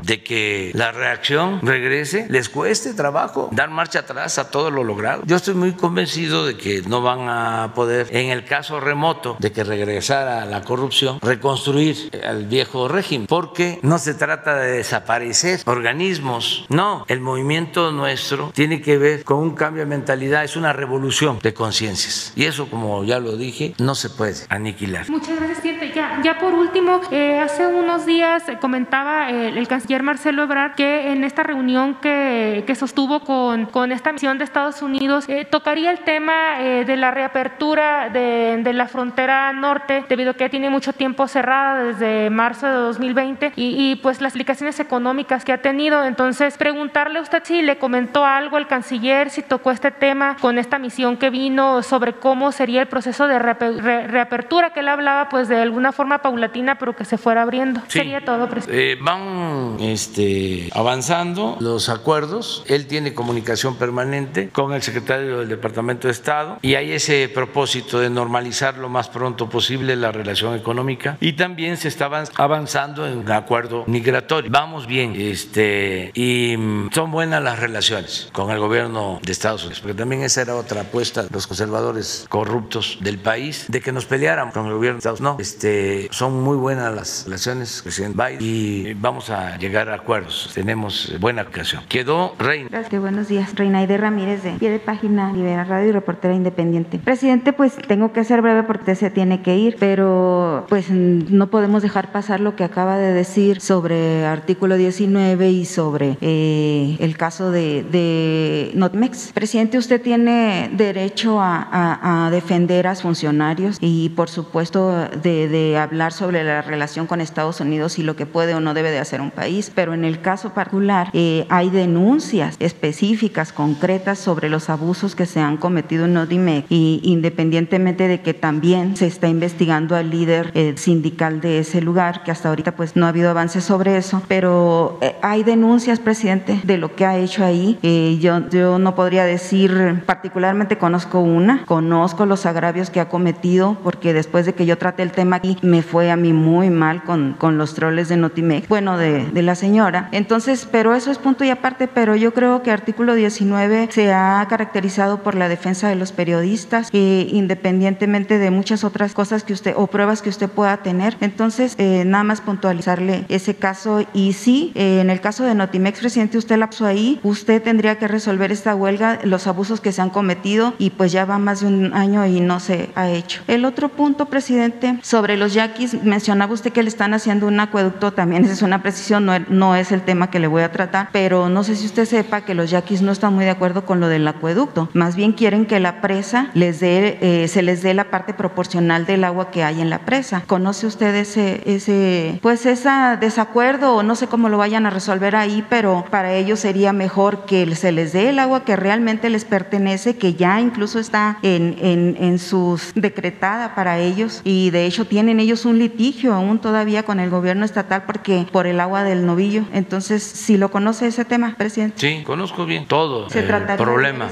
de 0.03 0.23
que 0.23 0.71
la 0.73 0.91
reacción 0.91 1.59
regrese, 1.61 2.27
les 2.29 2.49
cueste 2.49 2.93
trabajo 2.93 3.49
dar 3.51 3.69
marcha 3.69 3.99
atrás 3.99 4.37
a 4.37 4.49
todo 4.49 4.71
lo 4.71 4.83
logrado. 4.83 5.23
Yo 5.25 5.35
estoy 5.35 5.53
muy 5.53 5.73
convencido 5.73 6.45
de 6.45 6.57
que 6.57 6.81
no 6.83 7.01
van 7.01 7.29
a 7.29 7.73
poder, 7.73 8.07
en 8.11 8.29
el 8.29 8.45
caso 8.45 8.79
remoto 8.79 9.37
de 9.39 9.51
que 9.51 9.63
regresara 9.63 10.45
la 10.45 10.61
corrupción, 10.61 11.19
reconstruir 11.21 12.09
al 12.25 12.45
viejo 12.45 12.87
régimen, 12.87 13.27
porque 13.27 13.79
no 13.81 13.99
se 13.99 14.13
trata 14.13 14.55
de 14.55 14.71
desaparecer 14.73 15.61
organismos, 15.65 16.65
no, 16.69 17.05
el 17.07 17.21
movimiento 17.21 17.91
nuestro 17.91 18.51
tiene 18.53 18.81
que 18.81 18.97
ver 18.97 19.23
con 19.23 19.39
un 19.39 19.55
cambio 19.55 19.83
de 19.83 19.89
mentalidad, 19.89 20.43
es 20.43 20.55
una 20.55 20.73
revolución 20.73 21.39
de 21.41 21.53
conciencias 21.53 22.33
y 22.35 22.45
eso, 22.45 22.69
como 22.69 23.03
ya 23.03 23.19
lo 23.19 23.37
dije, 23.37 23.73
no 23.77 23.95
se 23.95 24.09
puede 24.09 24.35
aniquilar. 24.49 25.09
Muchas 25.09 25.35
gracias, 25.37 25.76
ya 26.23 26.37
por 26.39 26.53
último, 26.53 27.01
eh, 27.11 27.39
hace 27.39 27.67
unos 27.67 28.05
días 28.05 28.43
comentaba 28.59 29.29
el, 29.29 29.57
el, 29.57 29.67
canciller 29.67 30.03
Marcelo 30.03 30.43
Ebrard 30.43 30.75
que 30.75 31.11
en 31.11 31.23
esta 31.23 31.43
reunión 31.43 31.95
que, 31.95 32.63
que 32.65 32.75
sostuvo 32.75 33.21
con, 33.21 33.65
con, 33.65 33.91
esta 33.91 34.11
misión 34.11 34.37
de 34.37 34.43
Estados 34.43 34.81
Unidos 34.81 35.25
eh, 35.27 35.45
tocaría 35.45 35.91
el 35.91 35.99
tema 35.99 36.61
eh, 36.61 36.85
de 36.85 36.97
la 36.97 37.11
reapertura 37.11 38.09
de, 38.09 38.59
de, 38.63 38.73
la 38.73 38.87
frontera 38.87 39.53
norte, 39.53 40.05
debido 40.09 40.31
a 40.31 40.33
que 40.35 40.49
tiene 40.49 40.69
mucho 40.69 40.93
tiempo 40.93 41.27
cerrada 41.27 41.83
desde 41.83 42.29
marzo 42.29 42.67
de 42.67 42.73
2020 42.73 43.53
y, 43.55 43.91
y, 43.91 43.95
pues 43.97 44.21
las 44.21 44.33
implicaciones 44.33 44.79
económicas 44.79 45.45
que 45.45 45.53
ha 45.53 45.61
tenido. 45.61 46.03
Entonces, 46.03 46.57
preguntarle 46.57 47.19
a 47.19 47.21
usted 47.21 47.43
si 47.43 47.61
le 47.61 47.77
comentó 47.77 48.25
algo 48.25 48.57
al 48.57 48.67
canciller, 48.67 49.29
si 49.29 49.41
tocó 49.41 49.71
este 49.71 49.91
tema 49.91 50.37
con 50.39 50.57
esta 50.57 50.79
misión 50.79 51.17
que 51.17 51.29
vino 51.29 51.83
sobre 51.83 52.13
cómo 52.13 52.51
sería 52.51 52.81
el 52.81 52.87
proceso 52.87 53.27
de 53.27 53.39
re, 53.39 53.53
re, 53.53 54.07
reapertura 54.07 54.71
que 54.71 54.79
él 54.79 54.87
hablaba, 54.87 55.29
pues 55.29 55.47
de 55.47 55.61
alguna 55.61 55.91
forma 55.91 56.06
paulatina, 56.21 56.77
pero 56.77 56.95
que 56.95 57.05
se 57.05 57.17
fuera 57.17 57.41
abriendo. 57.43 57.81
Sí. 57.87 57.99
Sería 57.99 58.23
todo, 58.23 58.49
presidente. 58.49 58.93
Eh, 58.93 58.97
van 59.01 59.77
este, 59.79 60.69
avanzando 60.73 61.57
los 61.59 61.89
acuerdos. 61.89 62.63
Él 62.67 62.87
tiene 62.87 63.13
comunicación 63.13 63.75
permanente 63.75 64.49
con 64.49 64.73
el 64.73 64.81
secretario 64.81 65.39
del 65.39 65.49
Departamento 65.49 66.07
de 66.07 66.11
Estado 66.11 66.57
y 66.61 66.75
hay 66.75 66.91
ese 66.91 67.29
propósito 67.29 67.99
de 67.99 68.09
normalizar 68.09 68.77
lo 68.77 68.89
más 68.89 69.09
pronto 69.09 69.49
posible 69.49 69.95
la 69.95 70.11
relación 70.11 70.55
económica 70.55 71.17
y 71.19 71.33
también 71.33 71.77
se 71.77 71.87
está 71.87 72.09
avanzando 72.35 73.07
en 73.07 73.19
un 73.19 73.31
acuerdo 73.31 73.83
migratorio. 73.87 74.49
Vamos 74.51 74.87
bien 74.87 75.13
este, 75.17 76.11
y 76.13 76.55
son 76.93 77.11
buenas 77.11 77.43
las 77.43 77.59
relaciones 77.59 78.29
con 78.31 78.51
el 78.51 78.59
gobierno 78.59 79.19
de 79.23 79.31
Estados 79.31 79.63
Unidos, 79.63 79.81
porque 79.81 79.95
también 79.95 80.21
esa 80.21 80.41
era 80.41 80.55
otra 80.55 80.81
apuesta 80.81 81.23
de 81.23 81.29
los 81.31 81.47
conservadores 81.47 82.25
corruptos 82.29 82.97
del 83.01 83.17
país, 83.19 83.65
de 83.67 83.81
que 83.81 83.91
nos 83.91 84.05
peleáramos 84.05 84.53
con 84.53 84.65
el 84.67 84.73
gobierno 84.73 84.95
de 84.95 84.99
Estados 84.99 85.19
Unidos. 85.19 85.37
No, 85.37 85.41
este, 85.41 85.96
son 86.11 86.41
muy 86.43 86.57
buenas 86.57 86.93
las 86.93 87.23
relaciones, 87.25 87.81
presidente 87.81 88.17
Biden, 88.17 88.37
y 88.41 88.93
vamos 88.93 89.29
a 89.29 89.57
llegar 89.57 89.89
a 89.89 89.95
acuerdos. 89.95 90.51
Tenemos 90.53 91.13
buena 91.19 91.43
ocasión. 91.43 91.83
Quedó 91.87 92.35
Reina. 92.37 92.69
Gracias, 92.71 93.01
buenos 93.01 93.27
días. 93.27 93.55
Reinaide 93.55 93.97
Ramírez 93.97 94.43
de 94.43 94.51
pie 94.51 94.69
de 94.69 94.79
página 94.79 95.31
Libera 95.33 95.63
Radio 95.63 95.89
y 95.89 95.91
reportera 95.91 96.33
independiente. 96.33 96.99
Presidente, 96.99 97.53
pues 97.53 97.75
tengo 97.87 98.11
que 98.13 98.23
ser 98.23 98.41
breve 98.41 98.63
porque 98.63 98.95
se 98.95 99.09
tiene 99.09 99.41
que 99.41 99.57
ir, 99.57 99.77
pero 99.79 100.65
pues 100.69 100.89
no 100.89 101.47
podemos 101.47 101.81
dejar 101.81 102.11
pasar 102.11 102.39
lo 102.39 102.55
que 102.55 102.63
acaba 102.63 102.97
de 102.97 103.13
decir 103.13 103.61
sobre 103.61 104.25
artículo 104.25 104.75
19 104.75 105.49
y 105.49 105.65
sobre 105.65 106.17
eh, 106.21 106.97
el 106.99 107.17
caso 107.17 107.51
de, 107.51 107.83
de 107.83 108.71
Notmex. 108.73 109.31
Presidente, 109.33 109.77
usted 109.77 110.01
tiene 110.01 110.69
derecho 110.73 111.39
a, 111.41 111.67
a, 111.71 112.27
a 112.27 112.31
defender 112.31 112.87
a 112.87 112.95
funcionarios 112.95 113.77
y 113.79 114.09
por 114.09 114.29
supuesto 114.29 114.91
de, 115.23 115.47
de, 115.47 115.77
hablar 115.87 116.11
sobre 116.11 116.43
la 116.43 116.61
relación 116.61 117.07
con 117.07 117.21
Estados 117.21 117.61
Unidos 117.61 117.97
y 117.97 118.03
lo 118.03 118.15
que 118.15 118.25
puede 118.25 118.53
o 118.53 118.59
no 118.59 118.73
debe 118.73 118.91
de 118.91 118.99
hacer 118.99 119.21
un 119.21 119.31
país, 119.31 119.71
pero 119.73 119.93
en 119.93 120.03
el 120.03 120.21
caso 120.21 120.53
particular 120.53 121.09
eh, 121.13 121.45
hay 121.49 121.69
denuncias 121.69 122.57
específicas, 122.59 123.53
concretas 123.53 124.19
sobre 124.19 124.49
los 124.49 124.69
abusos 124.69 125.15
que 125.15 125.25
se 125.25 125.39
han 125.39 125.55
cometido 125.55 126.05
en 126.05 126.13
Nodimec 126.13 126.65
y 126.69 126.99
independientemente 127.03 128.07
de 128.07 128.21
que 128.21 128.33
también 128.33 128.97
se 128.97 129.07
está 129.07 129.27
investigando 129.29 129.95
al 129.95 130.09
líder 130.09 130.51
eh, 130.55 130.73
sindical 130.75 131.39
de 131.39 131.59
ese 131.59 131.81
lugar, 131.81 132.23
que 132.23 132.31
hasta 132.31 132.49
ahorita 132.49 132.75
pues 132.75 132.95
no 132.95 133.05
ha 133.05 133.09
habido 133.09 133.29
avances 133.29 133.63
sobre 133.63 133.97
eso, 133.97 134.21
pero 134.27 134.97
eh, 135.01 135.15
hay 135.21 135.43
denuncias, 135.43 135.99
presidente, 135.99 136.59
de 136.63 136.77
lo 136.77 136.95
que 136.95 137.05
ha 137.05 137.17
hecho 137.17 137.45
ahí. 137.45 137.79
yo, 138.19 138.49
yo 138.49 138.77
no 138.77 138.93
podría 138.93 139.23
decir, 139.23 140.03
particularmente 140.05 140.77
conozco 140.77 141.21
una, 141.21 141.63
conozco 141.65 142.25
los 142.25 142.45
agravios 142.45 142.89
que 142.89 142.99
ha 142.99 143.07
cometido, 143.07 143.77
porque 143.83 144.13
después 144.13 144.45
de 144.45 144.53
que 144.53 144.65
yo 144.65 144.77
traté 144.77 145.03
el 145.03 145.11
tema 145.11 145.37
aquí, 145.37 145.57
me 145.67 145.83
fue 145.83 146.11
a 146.11 146.15
mí 146.15 146.33
muy 146.33 146.69
mal 146.69 147.03
con, 147.03 147.33
con 147.33 147.57
los 147.57 147.73
troles 147.73 148.09
de 148.09 148.17
Notimec, 148.17 148.67
bueno, 148.67 148.97
de, 148.97 149.25
de, 149.25 149.41
la 149.41 149.55
señora. 149.55 150.09
Entonces, 150.11 150.67
pero 150.71 150.95
eso 150.95 151.11
es 151.11 151.17
punto 151.17 151.43
y 151.43 151.49
aparte, 151.49 151.87
pero 151.87 152.15
yo 152.15 152.33
creo 152.33 152.63
que 152.63 152.71
artículo 152.71 153.15
19 153.15 153.89
se 153.91 154.13
ha 154.13 154.45
caracterizado 154.49 155.23
por 155.23 155.35
la 155.35 155.49
defensa 155.49 155.89
de 155.89 155.95
los 155.95 156.11
periodistas, 156.11 156.89
eh, 156.93 157.27
independientemente 157.31 158.37
de 158.37 158.51
muchas 158.51 158.83
otras 158.83 159.13
cosas 159.13 159.43
que 159.43 159.53
usted, 159.53 159.73
o 159.75 159.87
pruebas 159.87 160.21
que 160.21 160.29
usted 160.29 160.49
pueda 160.49 160.77
tener. 160.77 161.17
Entonces, 161.21 161.75
eh, 161.77 162.03
nada 162.05 162.23
más 162.23 162.41
puntualizarle 162.41 163.25
ese 163.29 163.55
caso. 163.55 164.05
Y 164.13 164.33
sí, 164.33 164.71
eh, 164.75 164.99
en 165.01 165.09
el 165.09 165.21
caso 165.21 165.43
de 165.43 165.55
Notimex, 165.55 165.99
presidente, 165.99 166.37
usted 166.37 166.57
la 166.57 166.69
puso 166.69 166.85
ahí, 166.85 167.19
usted 167.23 167.61
tendría 167.61 167.97
que 167.97 168.07
resolver 168.07 168.51
esta 168.51 168.75
huelga, 168.75 169.19
los 169.23 169.47
abusos 169.47 169.81
que 169.81 169.91
se 169.91 170.01
han 170.01 170.09
cometido, 170.09 170.73
y 170.77 170.91
pues 170.91 171.11
ya 171.11 171.25
va 171.25 171.37
más 171.37 171.61
de 171.61 171.67
un 171.67 171.93
año 171.93 172.25
y 172.25 172.39
no 172.39 172.59
se 172.59 172.89
ha 172.95 173.09
hecho. 173.09 173.41
El 173.47 173.65
otro 173.65 173.89
punto, 173.89 174.25
presidente, 174.25 174.97
sobre 175.01 175.37
los 175.37 175.53
yaquis, 175.57 176.03
mencionaba 176.03 176.53
usted 176.53 176.71
que 176.71 176.83
le 176.83 176.89
están 176.89 177.13
haciendo 177.15 177.47
un 177.47 177.59
acueducto, 177.59 178.13
también 178.13 178.43
esa 178.43 178.53
es 178.53 178.61
una 178.61 178.83
precisión, 178.83 179.25
no, 179.25 179.33
no, 179.49 179.75
es 179.75 179.91
el 179.91 180.01
tema 180.01 180.29
que 180.29 180.39
le 180.39 180.45
voy 180.45 180.61
a 180.61 180.71
tratar, 180.71 181.09
pero 181.11 181.49
no 181.49 181.63
sé 181.63 181.75
si 181.75 181.87
usted 181.87 182.05
sepa 182.05 182.41
que 182.41 182.53
los 182.53 182.69
yaquis 182.69 183.01
no 183.01 183.11
están 183.11 183.33
muy 183.33 183.45
de 183.45 183.51
acuerdo 183.51 183.85
con 183.85 183.99
lo 183.99 184.07
del 184.07 184.27
acueducto, 184.27 184.89
más 184.93 185.15
bien 185.15 185.33
quieren 185.33 185.65
que 185.65 185.79
la 185.79 185.99
presa 185.99 186.51
les 186.53 186.79
dé, 186.79 187.17
eh, 187.21 187.47
se 187.47 187.63
les 187.63 187.81
dé 187.81 187.95
la 187.95 188.11
parte 188.11 188.35
proporcional 188.35 189.05
del 189.07 189.23
agua 189.23 189.49
que 189.49 189.63
hay 189.63 189.81
en 189.81 189.89
la 189.89 189.99
presa. 189.99 190.43
¿Conoce 190.45 190.85
usted 190.85 191.15
ese, 191.15 191.61
ese, 191.65 192.39
pues 192.41 192.65
ese 192.65 192.89
desacuerdo 193.19 193.95
o 193.95 194.03
no 194.03 194.15
sé 194.15 194.27
cómo 194.27 194.49
lo 194.49 194.57
vayan 194.57 194.85
a 194.85 194.91
resolver 194.91 195.35
ahí, 195.35 195.65
pero 195.69 196.05
para 196.11 196.33
ellos 196.33 196.59
sería 196.59 196.93
mejor 196.93 197.45
que 197.45 197.75
se 197.75 197.91
les 197.91 198.13
dé 198.13 198.29
el 198.29 198.39
agua 198.39 198.63
que 198.63 198.75
realmente 198.75 199.29
les 199.29 199.45
pertenece, 199.45 200.17
que 200.17 200.35
ya 200.35 200.61
incluso 200.61 200.99
está 200.99 201.39
en, 201.41 201.75
en, 201.81 202.17
en 202.19 202.39
sus 202.39 202.93
decretada 202.95 203.73
para 203.75 203.97
ellos 203.99 204.41
y 204.43 204.69
de 204.69 204.85
hecho 204.85 205.05
tienen 205.05 205.39
ellos 205.39 205.46
un 205.65 205.79
litigio 205.79 206.33
aún 206.33 206.59
todavía 206.59 207.03
con 207.03 207.19
el 207.19 207.29
gobierno 207.29 207.65
estatal 207.65 208.03
porque 208.05 208.45
por 208.51 208.67
el 208.67 208.79
agua 208.79 209.03
del 209.03 209.25
novillo. 209.25 209.63
Entonces, 209.73 210.23
si 210.23 210.57
lo 210.57 210.69
conoce 210.69 211.07
ese 211.07 211.25
tema, 211.25 211.55
presidente. 211.57 211.95
Sí, 211.97 212.23
conozco 212.23 212.65
bien 212.65 212.85
todo 212.85 213.29
¿Se 213.29 213.39
el 213.39 213.77
problema. 213.77 214.29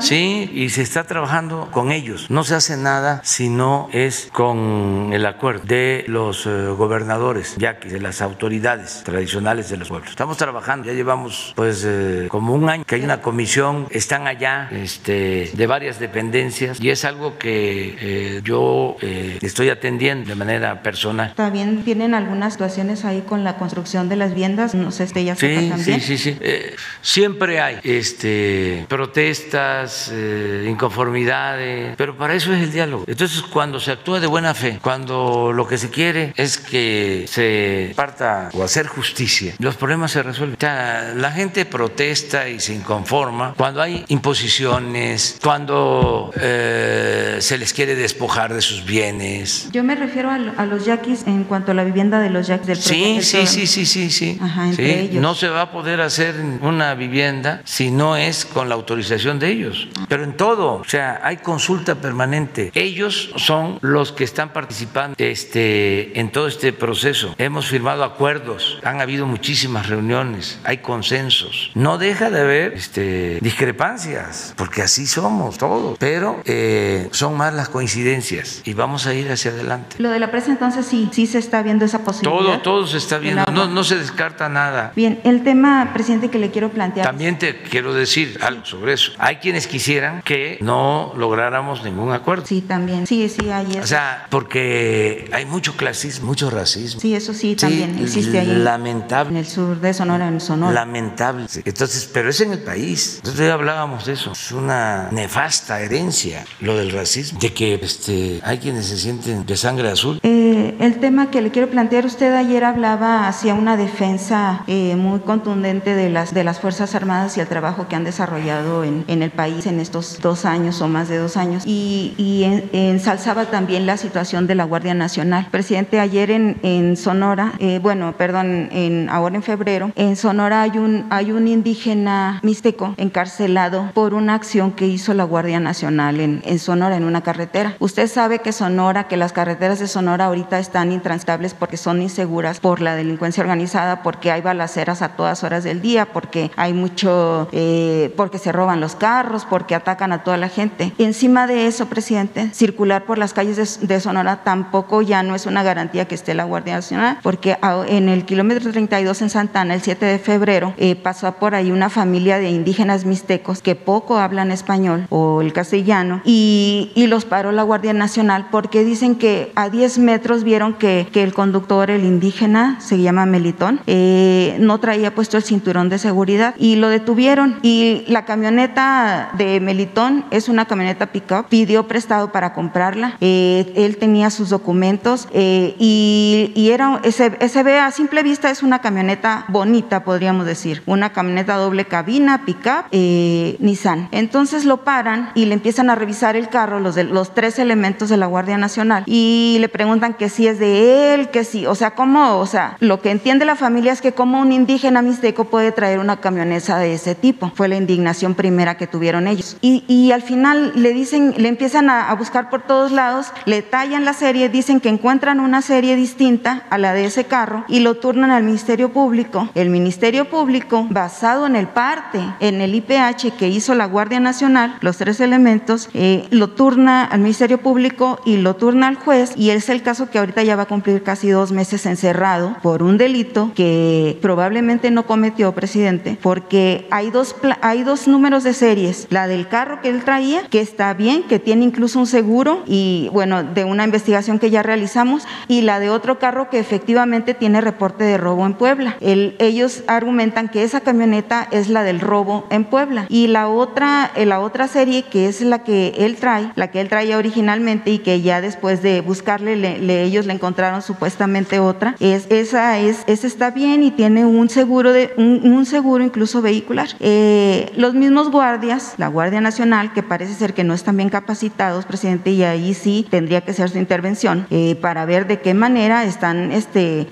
Sí, 0.00 0.50
y 0.52 0.68
se 0.70 0.82
está 0.82 1.04
trabajando 1.04 1.68
con 1.70 1.92
ellos. 1.92 2.30
No 2.30 2.44
se 2.44 2.54
hace 2.54 2.76
nada 2.76 3.20
si 3.24 3.48
no 3.48 3.88
es 3.92 4.28
con 4.32 5.10
el 5.12 5.26
acuerdo 5.26 5.64
de 5.64 6.04
los 6.08 6.46
uh, 6.46 6.74
gobernadores, 6.76 7.54
ya 7.58 7.78
que 7.78 7.88
de 7.88 8.00
las 8.00 8.22
autoridades 8.22 9.02
tradicionales 9.04 9.68
de 9.70 9.76
los 9.76 9.88
pueblos. 9.88 10.10
Estamos 10.10 10.36
trabajando, 10.36 10.86
ya 10.86 10.94
llevamos 10.94 11.52
pues 11.56 11.84
eh, 11.86 12.26
como 12.28 12.54
un 12.54 12.68
año 12.68 12.84
que 12.84 12.96
hay 12.96 13.02
una 13.02 13.20
comisión, 13.20 13.86
están 13.90 14.26
allá 14.26 14.68
este, 14.70 15.50
de 15.52 15.66
varias 15.66 15.98
dependencias 15.98 16.80
y 16.80 16.90
es 16.90 17.04
algo 17.04 17.38
que 17.38 17.96
eh, 18.00 18.40
yo 18.44 18.96
eh, 19.00 19.38
estoy 19.42 19.68
atendiendo 19.68 20.28
de 20.28 20.34
manera 20.34 20.51
personal. 20.82 21.34
También 21.34 21.84
tienen 21.84 22.14
algunas 22.14 22.54
situaciones 22.54 23.04
ahí 23.04 23.22
con 23.22 23.44
la 23.44 23.56
construcción 23.56 24.08
de 24.08 24.16
las 24.16 24.30
viviendas, 24.30 24.74
no 24.74 24.90
sé, 24.90 25.04
este 25.04 25.24
ya 25.24 25.34
sí, 25.34 25.68
también. 25.70 25.78
Sí, 25.78 26.00
sí, 26.00 26.18
sí. 26.18 26.36
Eh, 26.40 26.76
siempre 27.00 27.60
hay 27.60 27.78
este, 27.82 28.86
protestas, 28.88 30.10
eh, 30.12 30.66
inconformidades, 30.68 31.94
pero 31.96 32.16
para 32.16 32.34
eso 32.34 32.52
es 32.52 32.62
el 32.62 32.72
diálogo. 32.72 33.04
Entonces, 33.06 33.42
cuando 33.42 33.80
se 33.80 33.92
actúa 33.92 34.20
de 34.20 34.26
buena 34.26 34.54
fe, 34.54 34.78
cuando 34.82 35.52
lo 35.52 35.66
que 35.66 35.78
se 35.78 35.90
quiere 35.90 36.32
es 36.36 36.58
que 36.58 37.24
se 37.28 37.92
parta 37.94 38.50
o 38.52 38.62
hacer 38.62 38.86
justicia, 38.86 39.54
los 39.58 39.76
problemas 39.76 40.12
se 40.12 40.22
resuelven. 40.22 40.56
O 40.56 40.60
sea, 40.60 41.12
la 41.16 41.32
gente 41.32 41.64
protesta 41.64 42.48
y 42.48 42.60
se 42.60 42.74
inconforma 42.74 43.54
cuando 43.56 43.82
hay 43.82 44.04
imposiciones, 44.08 45.38
cuando 45.42 46.32
eh, 46.40 47.36
se 47.40 47.58
les 47.58 47.72
quiere 47.72 47.94
despojar 47.94 48.54
de 48.54 48.60
sus 48.60 48.84
bienes. 48.84 49.68
Yo 49.72 49.84
me 49.84 49.94
refiero 49.94 50.30
a, 50.30 50.38
a, 50.56 50.66
los 50.66 50.84
yaquis 50.84 51.26
en 51.26 51.44
cuanto 51.44 51.72
a 51.72 51.74
la 51.74 51.84
vivienda 51.84 52.20
de 52.20 52.30
los 52.30 52.46
yaquis 52.46 52.66
del 52.66 52.76
Sí, 52.76 53.18
sí, 53.22 53.46
sí, 53.46 53.66
sí, 53.66 53.86
sí, 53.86 54.10
sí. 54.10 54.38
Ajá, 54.40 54.68
entre 54.68 54.86
sí. 54.86 55.00
ellos. 55.00 55.22
No 55.22 55.34
se 55.34 55.48
va 55.48 55.62
a 55.62 55.70
poder 55.70 56.00
hacer 56.00 56.34
una 56.60 56.94
vivienda 56.94 57.62
si 57.64 57.90
no 57.90 58.16
es 58.16 58.44
con 58.44 58.68
la 58.68 58.74
autorización 58.74 59.38
de 59.38 59.48
ellos. 59.48 59.88
Pero 60.08 60.24
en 60.24 60.36
todo, 60.36 60.74
o 60.74 60.84
sea, 60.84 61.20
hay 61.22 61.38
consulta 61.38 61.96
permanente. 61.96 62.70
Ellos 62.74 63.32
son 63.36 63.78
los 63.80 64.12
que 64.12 64.24
están 64.24 64.52
participando 64.52 65.14
este, 65.18 66.18
en 66.18 66.30
todo 66.30 66.46
este 66.46 66.72
proceso. 66.72 67.34
Hemos 67.38 67.66
firmado 67.66 68.04
acuerdos, 68.04 68.78
han 68.82 69.00
habido 69.00 69.26
muchísimas 69.26 69.88
reuniones, 69.88 70.58
hay 70.64 70.78
consensos. 70.78 71.70
No 71.74 71.98
deja 71.98 72.30
de 72.30 72.40
haber 72.40 72.72
este, 72.74 73.38
discrepancias, 73.40 74.54
porque 74.56 74.82
así 74.82 75.06
somos 75.06 75.58
todos. 75.58 75.96
Pero 75.98 76.42
eh, 76.44 77.08
son 77.12 77.36
más 77.36 77.54
las 77.54 77.68
coincidencias 77.68 78.62
y 78.64 78.74
vamos 78.74 79.06
a 79.06 79.14
ir 79.14 79.30
hacia 79.30 79.50
adelante. 79.50 79.96
Lo 79.98 80.10
de 80.10 80.18
la 80.18 80.30
entonces 80.48 80.86
sí, 80.86 81.08
sí 81.12 81.26
se 81.26 81.38
está 81.38 81.62
viendo 81.62 81.84
esa 81.84 82.00
posibilidad. 82.00 82.60
Todo, 82.60 82.60
todo 82.60 82.86
se 82.86 82.98
está 82.98 83.18
viendo. 83.18 83.44
No, 83.52 83.66
no 83.68 83.84
se 83.84 83.96
descarta 83.96 84.48
nada. 84.48 84.92
Bien, 84.96 85.20
el 85.24 85.42
tema, 85.42 85.90
presidente, 85.92 86.28
que 86.28 86.38
le 86.38 86.50
quiero 86.50 86.70
plantear. 86.70 87.06
También 87.06 87.38
te 87.38 87.62
quiero 87.62 87.94
decir 87.94 88.38
algo 88.42 88.64
sobre 88.64 88.94
eso. 88.94 89.12
Hay 89.18 89.36
quienes 89.36 89.66
quisieran 89.66 90.22
que 90.22 90.58
no 90.60 91.12
lográramos 91.16 91.84
ningún 91.84 92.12
acuerdo. 92.12 92.46
Sí, 92.46 92.60
también. 92.62 93.06
Sí, 93.06 93.28
sí, 93.28 93.50
hay 93.50 93.66
eso. 93.70 93.80
O 93.80 93.86
sea, 93.86 94.26
porque 94.30 95.30
hay 95.32 95.46
mucho 95.46 95.76
clasismo, 95.76 96.26
mucho 96.26 96.50
racismo. 96.50 97.00
Sí, 97.00 97.14
eso 97.14 97.34
sí, 97.34 97.56
también 97.56 97.98
existe 97.98 98.38
ahí. 98.40 98.46
Lamentable. 98.46 99.30
En 99.30 99.36
el 99.36 99.46
sur 99.46 99.80
de 99.80 99.94
Sonora, 99.94 100.28
en 100.28 100.40
Sonora. 100.40 100.72
Lamentable. 100.72 101.46
Entonces, 101.64 102.08
pero 102.12 102.30
es 102.30 102.40
en 102.40 102.52
el 102.52 102.60
país. 102.60 103.16
Entonces 103.16 103.50
hablábamos 103.50 104.06
de 104.06 104.14
eso. 104.14 104.32
Es 104.32 104.52
una 104.52 105.08
nefasta 105.10 105.80
herencia 105.80 106.44
lo 106.60 106.76
del 106.76 106.90
racismo, 106.90 107.38
de 107.40 107.52
que 107.52 107.74
este, 107.74 108.40
hay 108.42 108.58
quienes 108.58 108.86
se 108.86 108.96
sienten 108.96 109.46
de 109.46 109.56
sangre 109.56 109.90
azul. 109.90 110.20
Eh, 110.24 110.76
el 110.78 111.00
tema 111.00 111.30
que 111.30 111.42
le 111.42 111.50
quiero 111.50 111.68
plantear, 111.68 112.06
usted 112.06 112.32
ayer 112.34 112.62
hablaba 112.62 113.26
hacia 113.26 113.54
una 113.54 113.76
defensa 113.76 114.62
eh, 114.68 114.94
muy 114.94 115.18
contundente 115.18 115.96
de 115.96 116.10
las, 116.10 116.32
de 116.32 116.44
las 116.44 116.60
Fuerzas 116.60 116.94
Armadas 116.94 117.36
y 117.36 117.40
el 117.40 117.48
trabajo 117.48 117.88
que 117.88 117.96
han 117.96 118.04
desarrollado 118.04 118.84
en, 118.84 119.04
en 119.08 119.22
el 119.22 119.32
país 119.32 119.66
en 119.66 119.80
estos 119.80 120.20
dos 120.20 120.44
años 120.44 120.80
o 120.80 120.86
más 120.86 121.08
de 121.08 121.18
dos 121.18 121.36
años 121.36 121.64
y, 121.66 122.14
y 122.18 122.44
en, 122.44 122.70
ensalzaba 122.72 123.46
también 123.46 123.84
la 123.84 123.96
situación 123.96 124.46
de 124.46 124.54
la 124.54 124.62
Guardia 124.62 124.94
Nacional. 124.94 125.48
Presidente, 125.50 125.98
ayer 125.98 126.30
en, 126.30 126.56
en 126.62 126.96
Sonora, 126.96 127.54
eh, 127.58 127.80
bueno, 127.82 128.14
perdón, 128.16 128.68
en, 128.70 129.08
ahora 129.10 129.34
en 129.34 129.42
febrero, 129.42 129.90
en 129.96 130.14
Sonora 130.14 130.62
hay 130.62 130.78
un, 130.78 131.04
hay 131.10 131.32
un 131.32 131.48
indígena 131.48 132.38
mixteco 132.44 132.94
encarcelado 132.96 133.90
por 133.92 134.14
una 134.14 134.34
acción 134.34 134.70
que 134.70 134.86
hizo 134.86 135.14
la 135.14 135.24
Guardia 135.24 135.58
Nacional 135.58 136.20
en, 136.20 136.42
en 136.44 136.60
Sonora, 136.60 136.96
en 136.96 137.02
una 137.02 137.22
carretera. 137.22 137.74
Usted 137.80 138.06
sabe 138.06 138.38
que 138.38 138.52
Sonora, 138.52 139.08
que 139.08 139.16
las 139.16 139.32
carreteras 139.32 139.80
de 139.80 139.88
Sonora 139.88 140.11
ahorita 140.20 140.58
están 140.58 140.92
intransitables 140.92 141.54
porque 141.54 141.76
son 141.76 142.02
inseguras 142.02 142.60
por 142.60 142.80
la 142.80 142.94
delincuencia 142.94 143.42
organizada, 143.42 144.02
porque 144.02 144.30
hay 144.30 144.42
balaceras 144.42 145.02
a 145.02 145.10
todas 145.10 145.44
horas 145.44 145.64
del 145.64 145.80
día, 145.80 146.06
porque 146.06 146.50
hay 146.56 146.72
mucho, 146.72 147.48
eh, 147.52 148.12
porque 148.16 148.38
se 148.38 148.52
roban 148.52 148.80
los 148.80 148.96
carros, 148.96 149.46
porque 149.48 149.74
atacan 149.74 150.12
a 150.12 150.24
toda 150.24 150.36
la 150.36 150.48
gente. 150.48 150.92
Encima 150.98 151.46
de 151.46 151.66
eso, 151.66 151.86
presidente, 151.86 152.50
circular 152.52 153.04
por 153.04 153.18
las 153.18 153.32
calles 153.32 153.80
de, 153.80 153.86
de 153.86 154.00
Sonora 154.00 154.42
tampoco 154.44 155.02
ya 155.02 155.22
no 155.22 155.34
es 155.34 155.46
una 155.46 155.62
garantía 155.62 156.06
que 156.06 156.14
esté 156.14 156.34
la 156.34 156.44
Guardia 156.44 156.74
Nacional, 156.74 157.18
porque 157.22 157.56
en 157.88 158.08
el 158.08 158.24
kilómetro 158.24 158.70
32 158.72 159.22
en 159.22 159.30
Santana, 159.30 159.74
el 159.74 159.80
7 159.80 160.04
de 160.04 160.18
febrero, 160.18 160.74
eh, 160.76 160.96
pasó 160.96 161.32
por 161.32 161.54
ahí 161.54 161.70
una 161.70 161.90
familia 161.90 162.38
de 162.38 162.50
indígenas 162.50 163.04
mixtecos 163.04 163.62
que 163.62 163.74
poco 163.74 164.18
hablan 164.18 164.50
español 164.50 165.06
o 165.10 165.40
el 165.40 165.52
castellano 165.52 166.20
y, 166.24 166.90
y 166.94 167.06
los 167.06 167.24
paró 167.24 167.52
la 167.52 167.62
Guardia 167.62 167.92
Nacional 167.92 168.48
porque 168.50 168.84
dicen 168.84 169.16
que 169.16 169.52
a 169.54 169.70
10 169.70 169.91
metros 169.98 170.44
vieron 170.44 170.74
que, 170.74 171.08
que 171.12 171.22
el 171.22 171.34
conductor, 171.34 171.90
el 171.90 172.04
indígena, 172.04 172.80
se 172.80 173.00
llama 173.00 173.26
Melitón, 173.26 173.80
eh, 173.86 174.56
no 174.60 174.78
traía 174.78 175.14
puesto 175.14 175.36
el 175.36 175.42
cinturón 175.42 175.88
de 175.88 175.98
seguridad 175.98 176.54
y 176.58 176.76
lo 176.76 176.88
detuvieron. 176.88 177.58
Y 177.62 178.04
la 178.08 178.24
camioneta 178.24 179.30
de 179.36 179.60
Melitón 179.60 180.24
es 180.30 180.48
una 180.48 180.66
camioneta 180.66 181.06
pick-up, 181.06 181.46
pidió 181.48 181.86
prestado 181.86 182.32
para 182.32 182.52
comprarla, 182.52 183.16
eh, 183.20 183.72
él 183.76 183.96
tenía 183.96 184.30
sus 184.30 184.50
documentos 184.50 185.28
eh, 185.32 185.74
y, 185.78 186.52
y, 186.54 186.70
era, 186.70 187.00
se, 187.10 187.48
se 187.48 187.62
ve 187.62 187.78
a 187.78 187.90
simple 187.90 188.22
vista 188.22 188.50
es 188.50 188.62
una 188.62 188.80
camioneta 188.80 189.44
bonita, 189.48 190.04
podríamos 190.04 190.46
decir, 190.46 190.82
una 190.86 191.12
camioneta 191.12 191.56
doble 191.56 191.84
cabina, 191.84 192.44
pick-up, 192.44 192.86
eh, 192.90 193.56
Nissan. 193.60 194.08
Entonces 194.12 194.64
lo 194.64 194.84
paran 194.84 195.30
y 195.34 195.46
le 195.46 195.54
empiezan 195.54 195.90
a 195.90 195.94
revisar 195.94 196.36
el 196.36 196.48
carro, 196.48 196.80
los, 196.80 196.94
de, 196.94 197.04
los 197.04 197.34
tres 197.34 197.58
elementos 197.58 198.08
de 198.08 198.16
la 198.16 198.26
Guardia 198.26 198.58
Nacional, 198.58 199.04
y 199.06 199.56
le 199.60 199.68
que 200.18 200.28
si 200.28 200.46
es 200.46 200.58
de 200.58 201.14
él, 201.14 201.30
que 201.30 201.44
si, 201.44 201.66
o 201.66 201.74
sea, 201.74 201.92
cómo, 201.92 202.38
o 202.38 202.46
sea, 202.46 202.76
lo 202.80 203.00
que 203.00 203.10
entiende 203.10 203.44
la 203.44 203.56
familia 203.56 203.92
es 203.92 204.00
que 204.00 204.12
como 204.12 204.40
un 204.40 204.52
indígena 204.52 205.02
mixteco 205.02 205.44
puede 205.44 205.72
traer 205.72 205.98
una 205.98 206.20
camioneta 206.20 206.78
de 206.78 206.94
ese 206.94 207.14
tipo. 207.14 207.52
Fue 207.54 207.68
la 207.68 207.76
indignación 207.76 208.34
primera 208.34 208.76
que 208.76 208.86
tuvieron 208.86 209.26
ellos. 209.26 209.56
Y, 209.60 209.84
y 209.88 210.12
al 210.12 210.22
final 210.22 210.72
le 210.74 210.92
dicen, 210.92 211.34
le 211.36 211.48
empiezan 211.48 211.90
a, 211.90 212.14
buscar 212.14 212.50
por 212.50 212.62
todos 212.62 212.92
lados, 212.92 213.32
le 213.46 213.62
tallan 213.62 214.04
la 214.04 214.12
serie, 214.12 214.48
dicen 214.48 214.80
que 214.80 214.88
encuentran 214.88 215.40
una 215.40 215.62
serie 215.62 215.96
distinta 215.96 216.64
a 216.70 216.78
la 216.78 216.92
de 216.92 217.06
ese 217.06 217.24
carro 217.24 217.64
y 217.68 217.80
lo 217.80 217.94
turnan 217.94 218.30
al 218.30 218.42
Ministerio 218.42 218.92
Público. 218.92 219.48
El 219.54 219.70
Ministerio 219.70 220.28
Público, 220.28 220.86
basado 220.90 221.46
en 221.46 221.56
el 221.56 221.68
parte, 221.68 222.20
en 222.40 222.60
el 222.60 222.74
IPH 222.74 223.36
que 223.38 223.48
hizo 223.48 223.74
la 223.74 223.86
Guardia 223.86 224.20
Nacional, 224.20 224.76
los 224.80 224.98
tres 224.98 225.20
elementos, 225.20 225.88
eh, 225.94 226.26
lo 226.30 226.48
turna 226.48 227.04
al 227.04 227.20
Ministerio 227.20 227.58
Público 227.58 228.20
y 228.24 228.36
lo 228.36 228.56
turna 228.56 228.88
al 228.88 228.96
juez 228.96 229.32
y 229.36 229.50
es 229.50 229.68
el 229.72 229.82
caso 229.82 230.10
que 230.10 230.18
ahorita 230.18 230.42
ya 230.42 230.56
va 230.56 230.62
a 230.64 230.66
cumplir 230.66 231.02
casi 231.02 231.30
dos 231.30 231.52
meses 231.52 231.86
encerrado 231.86 232.56
por 232.62 232.82
un 232.82 232.98
delito 232.98 233.50
que 233.54 234.18
probablemente 234.22 234.90
no 234.90 235.06
cometió, 235.06 235.52
presidente, 235.52 236.18
porque 236.22 236.86
hay 236.90 237.10
dos, 237.10 237.34
hay 237.60 237.82
dos 237.82 238.08
números 238.08 238.44
de 238.44 238.54
series, 238.54 239.06
la 239.10 239.26
del 239.26 239.48
carro 239.48 239.80
que 239.80 239.88
él 239.88 240.04
traía, 240.04 240.46
que 240.48 240.60
está 240.60 240.94
bien, 240.94 241.24
que 241.24 241.38
tiene 241.38 241.64
incluso 241.64 241.98
un 241.98 242.06
seguro 242.06 242.62
y 242.66 243.08
bueno, 243.12 243.42
de 243.42 243.64
una 243.64 243.84
investigación 243.84 244.38
que 244.38 244.50
ya 244.50 244.62
realizamos, 244.62 245.26
y 245.48 245.62
la 245.62 245.80
de 245.80 245.90
otro 245.90 246.18
carro 246.18 246.50
que 246.50 246.58
efectivamente 246.58 247.34
tiene 247.34 247.60
reporte 247.60 248.04
de 248.04 248.18
robo 248.18 248.46
en 248.46 248.54
Puebla. 248.54 248.96
El, 249.00 249.36
ellos 249.38 249.82
argumentan 249.86 250.48
que 250.48 250.62
esa 250.62 250.80
camioneta 250.80 251.48
es 251.50 251.68
la 251.68 251.82
del 251.82 252.00
robo 252.00 252.46
en 252.50 252.64
Puebla 252.64 253.06
y 253.08 253.26
la 253.26 253.48
otra, 253.48 254.10
eh, 254.14 254.26
la 254.26 254.40
otra 254.40 254.68
serie 254.68 255.04
que 255.04 255.28
es 255.28 255.40
la 255.40 255.64
que 255.64 255.94
él 255.98 256.16
trae, 256.16 256.52
la 256.54 256.70
que 256.70 256.80
él 256.80 256.88
traía 256.88 257.18
originalmente 257.18 257.90
y 257.90 257.98
que 257.98 258.20
ya 258.20 258.40
después 258.40 258.82
de 258.82 259.00
buscarle 259.00 259.56
le, 259.62 259.78
le, 259.78 260.02
ellos 260.02 260.26
le 260.26 260.34
encontraron 260.34 260.82
supuestamente 260.82 261.58
otra, 261.58 261.96
es 262.00 262.26
esa 262.30 262.78
es 262.78 263.04
esa 263.06 263.26
está 263.26 263.50
bien 263.50 263.82
y 263.82 263.90
tiene 263.90 264.26
un 264.26 264.48
seguro 264.48 264.92
de 264.92 265.12
un, 265.16 265.40
un 265.44 265.66
seguro 265.66 266.04
incluso 266.04 266.42
vehicular. 266.42 266.88
Eh, 267.00 267.70
los 267.76 267.94
mismos 267.94 268.30
guardias, 268.30 268.94
la 268.98 269.08
Guardia 269.08 269.40
Nacional, 269.40 269.92
que 269.92 270.02
parece 270.02 270.34
ser 270.34 270.54
que 270.54 270.64
no 270.64 270.74
están 270.74 270.96
bien 270.96 271.08
capacitados, 271.08 271.84
presidente, 271.84 272.30
y 272.30 272.42
ahí 272.42 272.74
sí 272.74 273.06
tendría 273.10 273.42
que 273.42 273.52
ser 273.52 273.70
su 273.70 273.78
intervención 273.78 274.46
eh, 274.50 274.76
para 274.80 275.04
ver 275.04 275.26
de 275.26 275.40
qué 275.40 275.54
manera 275.54 276.04
están 276.04 276.52
este, 276.52 277.06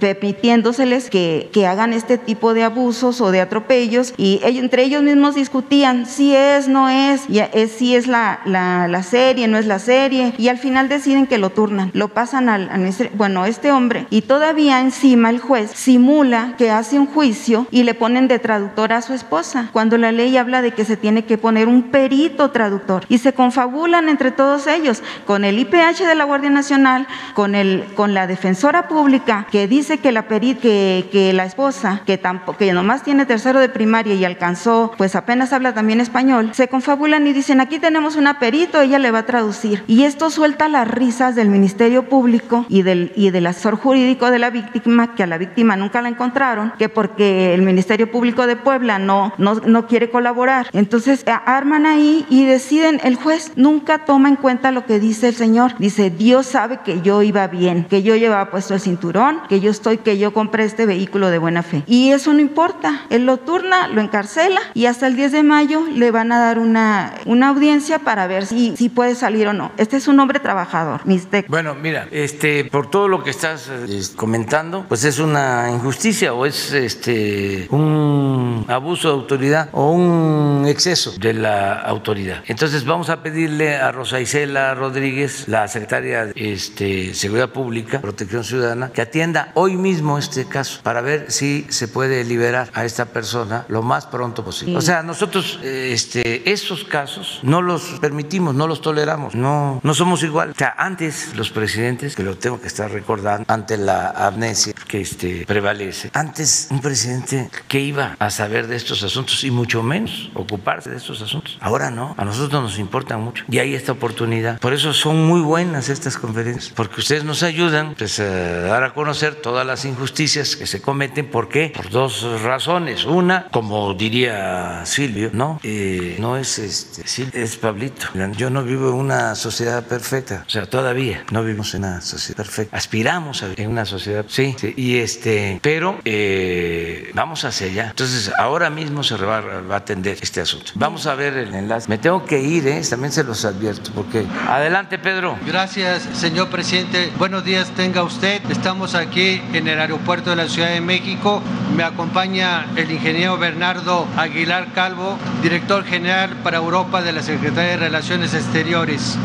que, 1.10 1.50
que, 1.52 1.66
hagan 1.66 1.92
este 1.92 2.18
tipo 2.18 2.54
de 2.54 2.64
abusos 2.64 3.20
o 3.20 3.30
de 3.30 3.40
atropellos. 3.40 4.14
Y 4.16 4.40
ellos, 4.44 4.62
entre 4.64 4.82
ellos 4.84 5.02
mismos 5.02 5.34
discutían 5.34 6.06
si 6.06 6.34
es, 6.34 6.68
no 6.68 6.88
es, 6.88 7.22
es 7.28 7.70
si 7.72 7.94
es 7.94 8.06
la, 8.06 8.40
la, 8.44 8.88
la, 8.88 9.02
serie, 9.02 9.48
no 9.48 9.58
es 9.58 9.66
la 9.66 9.78
serie. 9.78 10.34
Y 10.38 10.48
al 10.48 10.58
final 10.58 10.88
deciden 10.88 11.26
que 11.26 11.38
lo 11.38 11.50
turnan, 11.50 11.90
lo 11.94 12.08
pasan 12.08 12.39
al, 12.48 12.70
al 12.70 12.90
bueno, 13.14 13.44
este 13.44 13.72
hombre 13.72 14.06
y 14.10 14.22
todavía 14.22 14.80
encima 14.80 15.30
el 15.30 15.38
juez 15.38 15.70
simula 15.74 16.54
que 16.56 16.70
hace 16.70 16.98
un 16.98 17.06
juicio 17.06 17.66
y 17.70 17.82
le 17.82 17.94
ponen 17.94 18.28
de 18.28 18.38
traductor 18.38 18.92
a 18.92 19.02
su 19.02 19.12
esposa, 19.12 19.68
cuando 19.72 19.98
la 19.98 20.12
ley 20.12 20.36
habla 20.36 20.62
de 20.62 20.72
que 20.72 20.84
se 20.84 20.96
tiene 20.96 21.24
que 21.24 21.38
poner 21.38 21.68
un 21.68 21.90
perito 21.90 22.50
traductor 22.50 23.04
y 23.08 23.18
se 23.18 23.32
confabulan 23.32 24.08
entre 24.08 24.30
todos 24.30 24.66
ellos, 24.66 25.02
con 25.26 25.44
el 25.44 25.58
IPH 25.58 26.06
de 26.06 26.14
la 26.14 26.24
Guardia 26.24 26.50
Nacional, 26.50 27.06
con, 27.34 27.54
el, 27.54 27.84
con 27.94 28.14
la 28.14 28.26
defensora 28.26 28.88
pública 28.88 29.46
que 29.50 29.68
dice 29.68 29.98
que 29.98 30.12
la, 30.12 30.28
peri, 30.28 30.54
que, 30.54 31.08
que 31.12 31.32
la 31.32 31.44
esposa, 31.44 32.02
que, 32.06 32.18
tampoco, 32.18 32.58
que 32.58 32.72
nomás 32.72 33.02
tiene 33.02 33.26
tercero 33.26 33.60
de 33.60 33.68
primaria 33.68 34.14
y 34.14 34.24
alcanzó, 34.24 34.92
pues 34.96 35.14
apenas 35.14 35.52
habla 35.52 35.74
también 35.74 36.00
español, 36.00 36.50
se 36.54 36.68
confabulan 36.68 37.26
y 37.26 37.32
dicen, 37.32 37.60
aquí 37.60 37.78
tenemos 37.78 38.16
una 38.16 38.38
perito, 38.38 38.80
ella 38.80 38.98
le 38.98 39.10
va 39.10 39.20
a 39.20 39.26
traducir. 39.26 39.84
Y 39.86 40.04
esto 40.04 40.30
suelta 40.30 40.68
las 40.68 40.88
risas 40.88 41.34
del 41.34 41.48
Ministerio 41.48 42.08
Público 42.08 42.29
y 42.68 42.82
del, 42.82 43.12
y 43.16 43.30
del 43.30 43.46
asesor 43.46 43.76
jurídico 43.76 44.30
de 44.30 44.38
la 44.38 44.50
víctima, 44.50 45.14
que 45.14 45.22
a 45.22 45.26
la 45.26 45.38
víctima 45.38 45.76
nunca 45.76 46.02
la 46.02 46.08
encontraron, 46.08 46.72
que 46.78 46.88
porque 46.88 47.54
el 47.54 47.62
Ministerio 47.62 48.10
Público 48.10 48.46
de 48.46 48.56
Puebla 48.56 48.98
no, 48.98 49.32
no, 49.38 49.54
no 49.54 49.86
quiere 49.86 50.10
colaborar. 50.10 50.68
Entonces 50.72 51.24
arman 51.26 51.86
ahí 51.86 52.26
y 52.28 52.44
deciden, 52.44 53.00
el 53.04 53.16
juez 53.16 53.52
nunca 53.56 54.04
toma 54.04 54.28
en 54.28 54.36
cuenta 54.36 54.70
lo 54.70 54.86
que 54.86 54.98
dice 54.98 55.28
el 55.28 55.34
Señor. 55.34 55.72
Dice, 55.78 56.10
Dios 56.10 56.46
sabe 56.46 56.80
que 56.84 57.00
yo 57.02 57.22
iba 57.22 57.46
bien, 57.46 57.84
que 57.84 58.02
yo 58.02 58.16
llevaba 58.16 58.50
puesto 58.50 58.74
el 58.74 58.80
cinturón, 58.80 59.40
que 59.48 59.60
yo 59.60 59.70
estoy, 59.70 59.98
que 59.98 60.18
yo 60.18 60.32
compré 60.32 60.64
este 60.64 60.86
vehículo 60.86 61.30
de 61.30 61.38
buena 61.38 61.62
fe. 61.62 61.82
Y 61.86 62.10
eso 62.10 62.32
no 62.32 62.40
importa. 62.40 63.02
Él 63.10 63.26
lo 63.26 63.38
turna, 63.38 63.88
lo 63.88 64.00
encarcela 64.00 64.60
y 64.74 64.86
hasta 64.86 65.06
el 65.06 65.16
10 65.16 65.32
de 65.32 65.42
mayo 65.42 65.84
le 65.92 66.10
van 66.10 66.32
a 66.32 66.38
dar 66.38 66.58
una, 66.58 67.14
una 67.26 67.48
audiencia 67.48 67.98
para 68.00 68.26
ver 68.26 68.46
si, 68.46 68.76
si 68.76 68.88
puede 68.88 69.14
salir 69.14 69.48
o 69.48 69.52
no. 69.52 69.72
Este 69.76 69.96
es 69.96 70.08
un 70.08 70.18
hombre 70.20 70.40
trabajador, 70.40 71.06
Mistec. 71.06 71.48
Bueno, 71.48 71.74
mira, 71.74 72.06
este, 72.24 72.64
por 72.64 72.90
todo 72.90 73.08
lo 73.08 73.22
que 73.22 73.30
estás 73.30 73.68
eh, 73.68 74.02
comentando, 74.16 74.84
pues 74.88 75.04
es 75.04 75.18
una 75.18 75.70
injusticia 75.70 76.34
o 76.34 76.46
es 76.46 76.72
este, 76.72 77.66
un 77.70 78.64
abuso 78.68 79.08
de 79.08 79.14
autoridad 79.14 79.68
o 79.72 79.92
un 79.92 80.64
exceso 80.66 81.12
de 81.18 81.34
la 81.34 81.80
autoridad. 81.80 82.42
Entonces 82.46 82.84
vamos 82.84 83.10
a 83.10 83.22
pedirle 83.22 83.76
a 83.76 83.92
Rosa 83.92 84.20
Isela 84.20 84.74
Rodríguez, 84.74 85.48
la 85.48 85.68
secretaria 85.68 86.26
de 86.26 86.52
este, 86.52 87.14
Seguridad 87.14 87.50
Pública, 87.50 88.00
Protección 88.00 88.44
Ciudadana, 88.44 88.90
que 88.90 89.02
atienda 89.02 89.52
hoy 89.54 89.76
mismo 89.76 90.18
este 90.18 90.46
caso 90.46 90.80
para 90.82 91.00
ver 91.00 91.30
si 91.30 91.66
se 91.68 91.88
puede 91.88 92.24
liberar 92.24 92.70
a 92.74 92.84
esta 92.84 93.06
persona 93.06 93.64
lo 93.68 93.82
más 93.82 94.06
pronto 94.06 94.44
posible. 94.44 94.76
O 94.76 94.80
sea, 94.80 95.02
nosotros 95.02 95.60
este, 95.62 96.50
estos 96.50 96.84
casos 96.84 97.40
no 97.42 97.62
los 97.62 97.82
permitimos, 98.00 98.54
no 98.54 98.66
los 98.66 98.80
toleramos, 98.80 99.34
no, 99.34 99.80
no 99.82 99.94
somos 99.94 100.22
igual. 100.22 100.50
O 100.50 100.54
sea, 100.54 100.74
antes 100.76 101.34
los 101.36 101.50
presidentes, 101.50 102.09
que 102.14 102.22
lo 102.22 102.36
tengo 102.36 102.60
que 102.60 102.66
estar 102.66 102.90
recordando, 102.90 103.44
ante 103.48 103.76
la 103.76 104.10
amnesia 104.10 104.72
que 104.88 105.00
este, 105.00 105.44
prevalece. 105.46 106.10
Antes 106.12 106.68
un 106.70 106.80
presidente 106.80 107.50
que 107.68 107.80
iba 107.80 108.16
a 108.18 108.30
saber 108.30 108.66
de 108.66 108.76
estos 108.76 109.02
asuntos 109.02 109.44
y 109.44 109.50
mucho 109.50 109.82
menos 109.82 110.30
ocuparse 110.34 110.90
de 110.90 110.96
estos 110.96 111.20
asuntos. 111.22 111.58
Ahora 111.60 111.90
no, 111.90 112.14
a 112.16 112.24
nosotros 112.24 112.62
nos 112.62 112.78
importan 112.78 113.20
mucho 113.20 113.44
y 113.48 113.58
hay 113.58 113.74
esta 113.74 113.92
oportunidad. 113.92 114.58
Por 114.60 114.72
eso 114.72 114.92
son 114.92 115.26
muy 115.26 115.40
buenas 115.40 115.88
estas 115.88 116.16
conferencias, 116.16 116.72
porque 116.74 117.00
ustedes 117.00 117.24
nos 117.24 117.42
ayudan 117.42 117.94
pues, 117.96 118.20
a 118.20 118.60
dar 118.62 118.84
a 118.84 118.94
conocer 118.94 119.36
todas 119.36 119.66
las 119.66 119.84
injusticias 119.84 120.56
que 120.56 120.66
se 120.66 120.80
cometen. 120.80 121.30
¿Por 121.30 121.48
qué? 121.48 121.72
Por 121.74 121.90
dos 121.90 122.22
razones. 122.42 123.04
Una, 123.04 123.46
como 123.50 123.94
diría 123.94 124.84
Silvio, 124.84 125.30
no, 125.32 125.60
eh, 125.62 126.16
no 126.18 126.36
es 126.36 126.58
este, 126.58 127.42
es 127.42 127.56
Pablito. 127.56 128.06
Yo 128.36 128.50
no 128.50 128.62
vivo 128.62 128.90
en 128.90 128.94
una 128.94 129.34
sociedad 129.34 129.84
perfecta, 129.86 130.44
o 130.46 130.50
sea, 130.50 130.66
todavía 130.66 131.24
no 131.30 131.42
vivimos 131.42 131.74
en 131.74 131.84
una 131.84 131.89
sociedad 132.00 132.36
perfecta. 132.36 132.76
Aspiramos 132.76 133.42
a 133.42 133.46
vivir 133.46 133.62
en 133.62 133.70
una 133.70 133.84
sociedad, 133.84 134.24
sí, 134.28 134.56
y 134.76 134.98
este, 134.98 135.58
pero 135.62 135.98
eh, 136.04 137.10
vamos 137.14 137.44
hacia 137.44 137.66
allá. 137.66 137.88
Entonces, 137.90 138.30
ahora 138.38 138.70
mismo 138.70 139.02
se 139.02 139.16
va, 139.16 139.40
va, 139.40 139.74
a 139.74 139.78
atender 139.78 140.18
este 140.20 140.40
asunto. 140.40 140.72
Vamos 140.74 141.06
a 141.06 141.14
ver 141.14 141.36
el 141.36 141.54
enlace. 141.54 141.88
Me 141.88 141.98
tengo 141.98 142.24
que 142.24 142.40
ir, 142.40 142.66
¿eh? 142.68 142.82
también 142.88 143.12
se 143.12 143.24
los 143.24 143.44
advierto, 143.44 143.90
porque 143.94 144.24
adelante, 144.48 144.98
Pedro. 144.98 145.38
Gracias, 145.46 146.06
señor 146.12 146.48
presidente. 146.48 147.10
Buenos 147.18 147.44
días, 147.44 147.70
tenga 147.70 148.02
usted. 148.02 148.42
Estamos 148.50 148.94
aquí 148.94 149.42
en 149.52 149.68
el 149.68 149.80
aeropuerto 149.80 150.30
de 150.30 150.36
la 150.36 150.48
Ciudad 150.48 150.70
de 150.70 150.80
México. 150.80 151.42
Me 151.76 151.84
acompaña 151.84 152.66
el 152.76 152.90
ingeniero 152.90 153.38
Bernardo 153.38 154.06
Aguilar 154.16 154.72
Calvo, 154.74 155.18
director 155.42 155.84
general 155.84 156.36
para 156.42 156.58
Europa 156.58 157.02
de 157.02 157.12
la 157.12 157.22
Secretaría 157.22 157.70
de 157.72 157.76
Relaciones 157.76 158.34
Exteriores. 158.34 159.16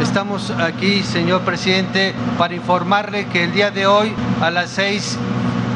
Estamos 0.00 0.50
aquí, 0.50 1.02
señor 1.02 1.40
presidente, 1.40 2.14
para 2.36 2.54
informarle 2.54 3.28
que 3.28 3.44
el 3.44 3.54
día 3.54 3.70
de 3.70 3.86
hoy 3.86 4.12
a 4.42 4.50
las 4.50 4.68
seis 4.68 5.16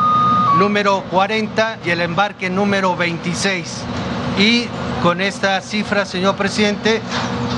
número 0.58 1.02
40 1.10 1.78
y 1.84 1.90
el 1.90 2.00
embarque 2.00 2.50
número 2.50 2.96
26. 2.96 3.82
Y 4.38 4.66
con 5.02 5.20
esta 5.20 5.60
cifra, 5.60 6.04
señor 6.04 6.36
presidente, 6.36 7.00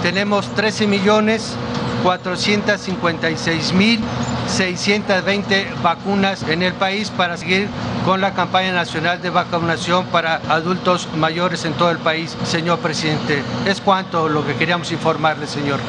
tenemos 0.03 0.55
13 0.55 0.87
millones 0.87 1.57
456 2.03 3.73
mil 3.73 4.01
620 4.47 5.69
vacunas 5.83 6.43
en 6.45 6.63
el 6.63 6.73
país 6.73 7.11
para 7.11 7.37
seguir 7.37 7.69
con 8.05 8.21
la 8.21 8.33
campaña 8.33 8.73
nacional 8.73 9.21
de 9.21 9.31
vacunación 9.31 10.07
para 10.07 10.37
adultos 10.49 11.09
mayores 11.17 11.65
en 11.65 11.75
todo 11.75 11.91
el 11.91 11.99
país, 11.99 12.37
señor 12.45 12.79
presidente. 12.79 13.43
Es 13.67 13.81
cuanto 13.81 14.29
lo 14.29 14.47
que 14.47 14.55
queríamos 14.55 14.91
informarle, 14.93 15.47
señor. 15.47 15.81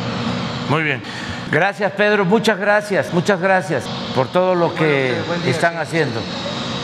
Muy 0.70 0.84
bien. 0.84 1.02
Gracias, 1.52 1.92
Pedro. 1.94 2.26
Muchas 2.26 2.60
gracias, 2.60 3.14
muchas 3.14 3.40
gracias 3.40 3.84
por 4.16 4.28
todo 4.28 4.54
lo 4.54 4.74
que 4.76 5.16
están 5.48 5.78
haciendo. 5.78 6.20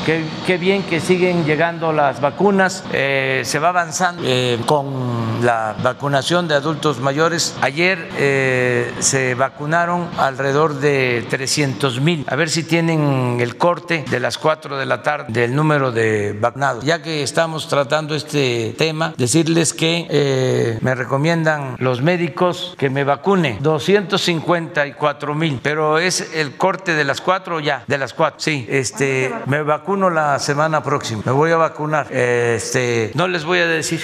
Qué, 0.05 0.57
bien 0.59 0.83
que 0.83 0.99
siguen 0.99 1.45
llegando 1.45 1.91
las 1.91 2.21
vacunas. 2.21 2.83
Eh, 2.93 3.41
se 3.43 3.57
va 3.57 3.69
avanzando 3.69 4.21
eh, 4.23 4.59
con 4.67 5.43
la 5.43 5.75
vacunación 5.81 6.47
de 6.47 6.53
adultos 6.53 6.99
mayores. 6.99 7.55
Ayer 7.61 8.07
eh, 8.15 8.93
se 8.99 9.33
vacunaron 9.33 10.07
alrededor 10.19 10.75
de 10.75 11.25
300 11.27 12.01
mil. 12.01 12.23
A 12.27 12.35
ver 12.35 12.51
si 12.51 12.63
tienen 12.63 13.39
el 13.41 13.57
corte 13.57 14.05
de 14.07 14.19
las 14.19 14.37
4 14.37 14.77
de 14.77 14.85
la 14.85 15.01
tarde 15.01 15.25
del 15.29 15.55
número 15.55 15.91
de 15.91 16.37
vacunados. 16.39 16.85
Ya 16.85 17.01
que 17.01 17.23
estamos 17.23 17.67
tratando 17.67 18.13
este 18.13 18.75
tema, 18.77 19.15
decirles 19.17 19.73
que 19.73 20.77
me 20.81 20.93
recomiendan 20.93 21.77
los 21.79 22.03
médicos 22.03 22.75
que 22.77 22.91
me 22.91 23.03
vacune 23.03 23.57
254 23.59 25.33
mil, 25.33 25.59
pero 25.63 25.97
es 25.97 26.35
el 26.35 26.57
corte 26.57 26.93
de 26.93 27.05
las 27.05 27.21
4 27.21 27.59
ya, 27.59 27.83
de 27.87 27.97
las 27.97 28.13
4. 28.13 28.39
Sí, 28.39 28.67
este, 28.69 29.33
me 29.47 29.63
la 29.95 30.39
semana 30.39 30.83
próxima. 30.83 31.23
Me 31.25 31.31
voy 31.31 31.51
a 31.51 31.57
vacunar. 31.57 32.11
Este, 32.11 33.11
no 33.15 33.27
les 33.27 33.45
voy 33.45 33.59
a 33.59 33.67
decir 33.67 34.01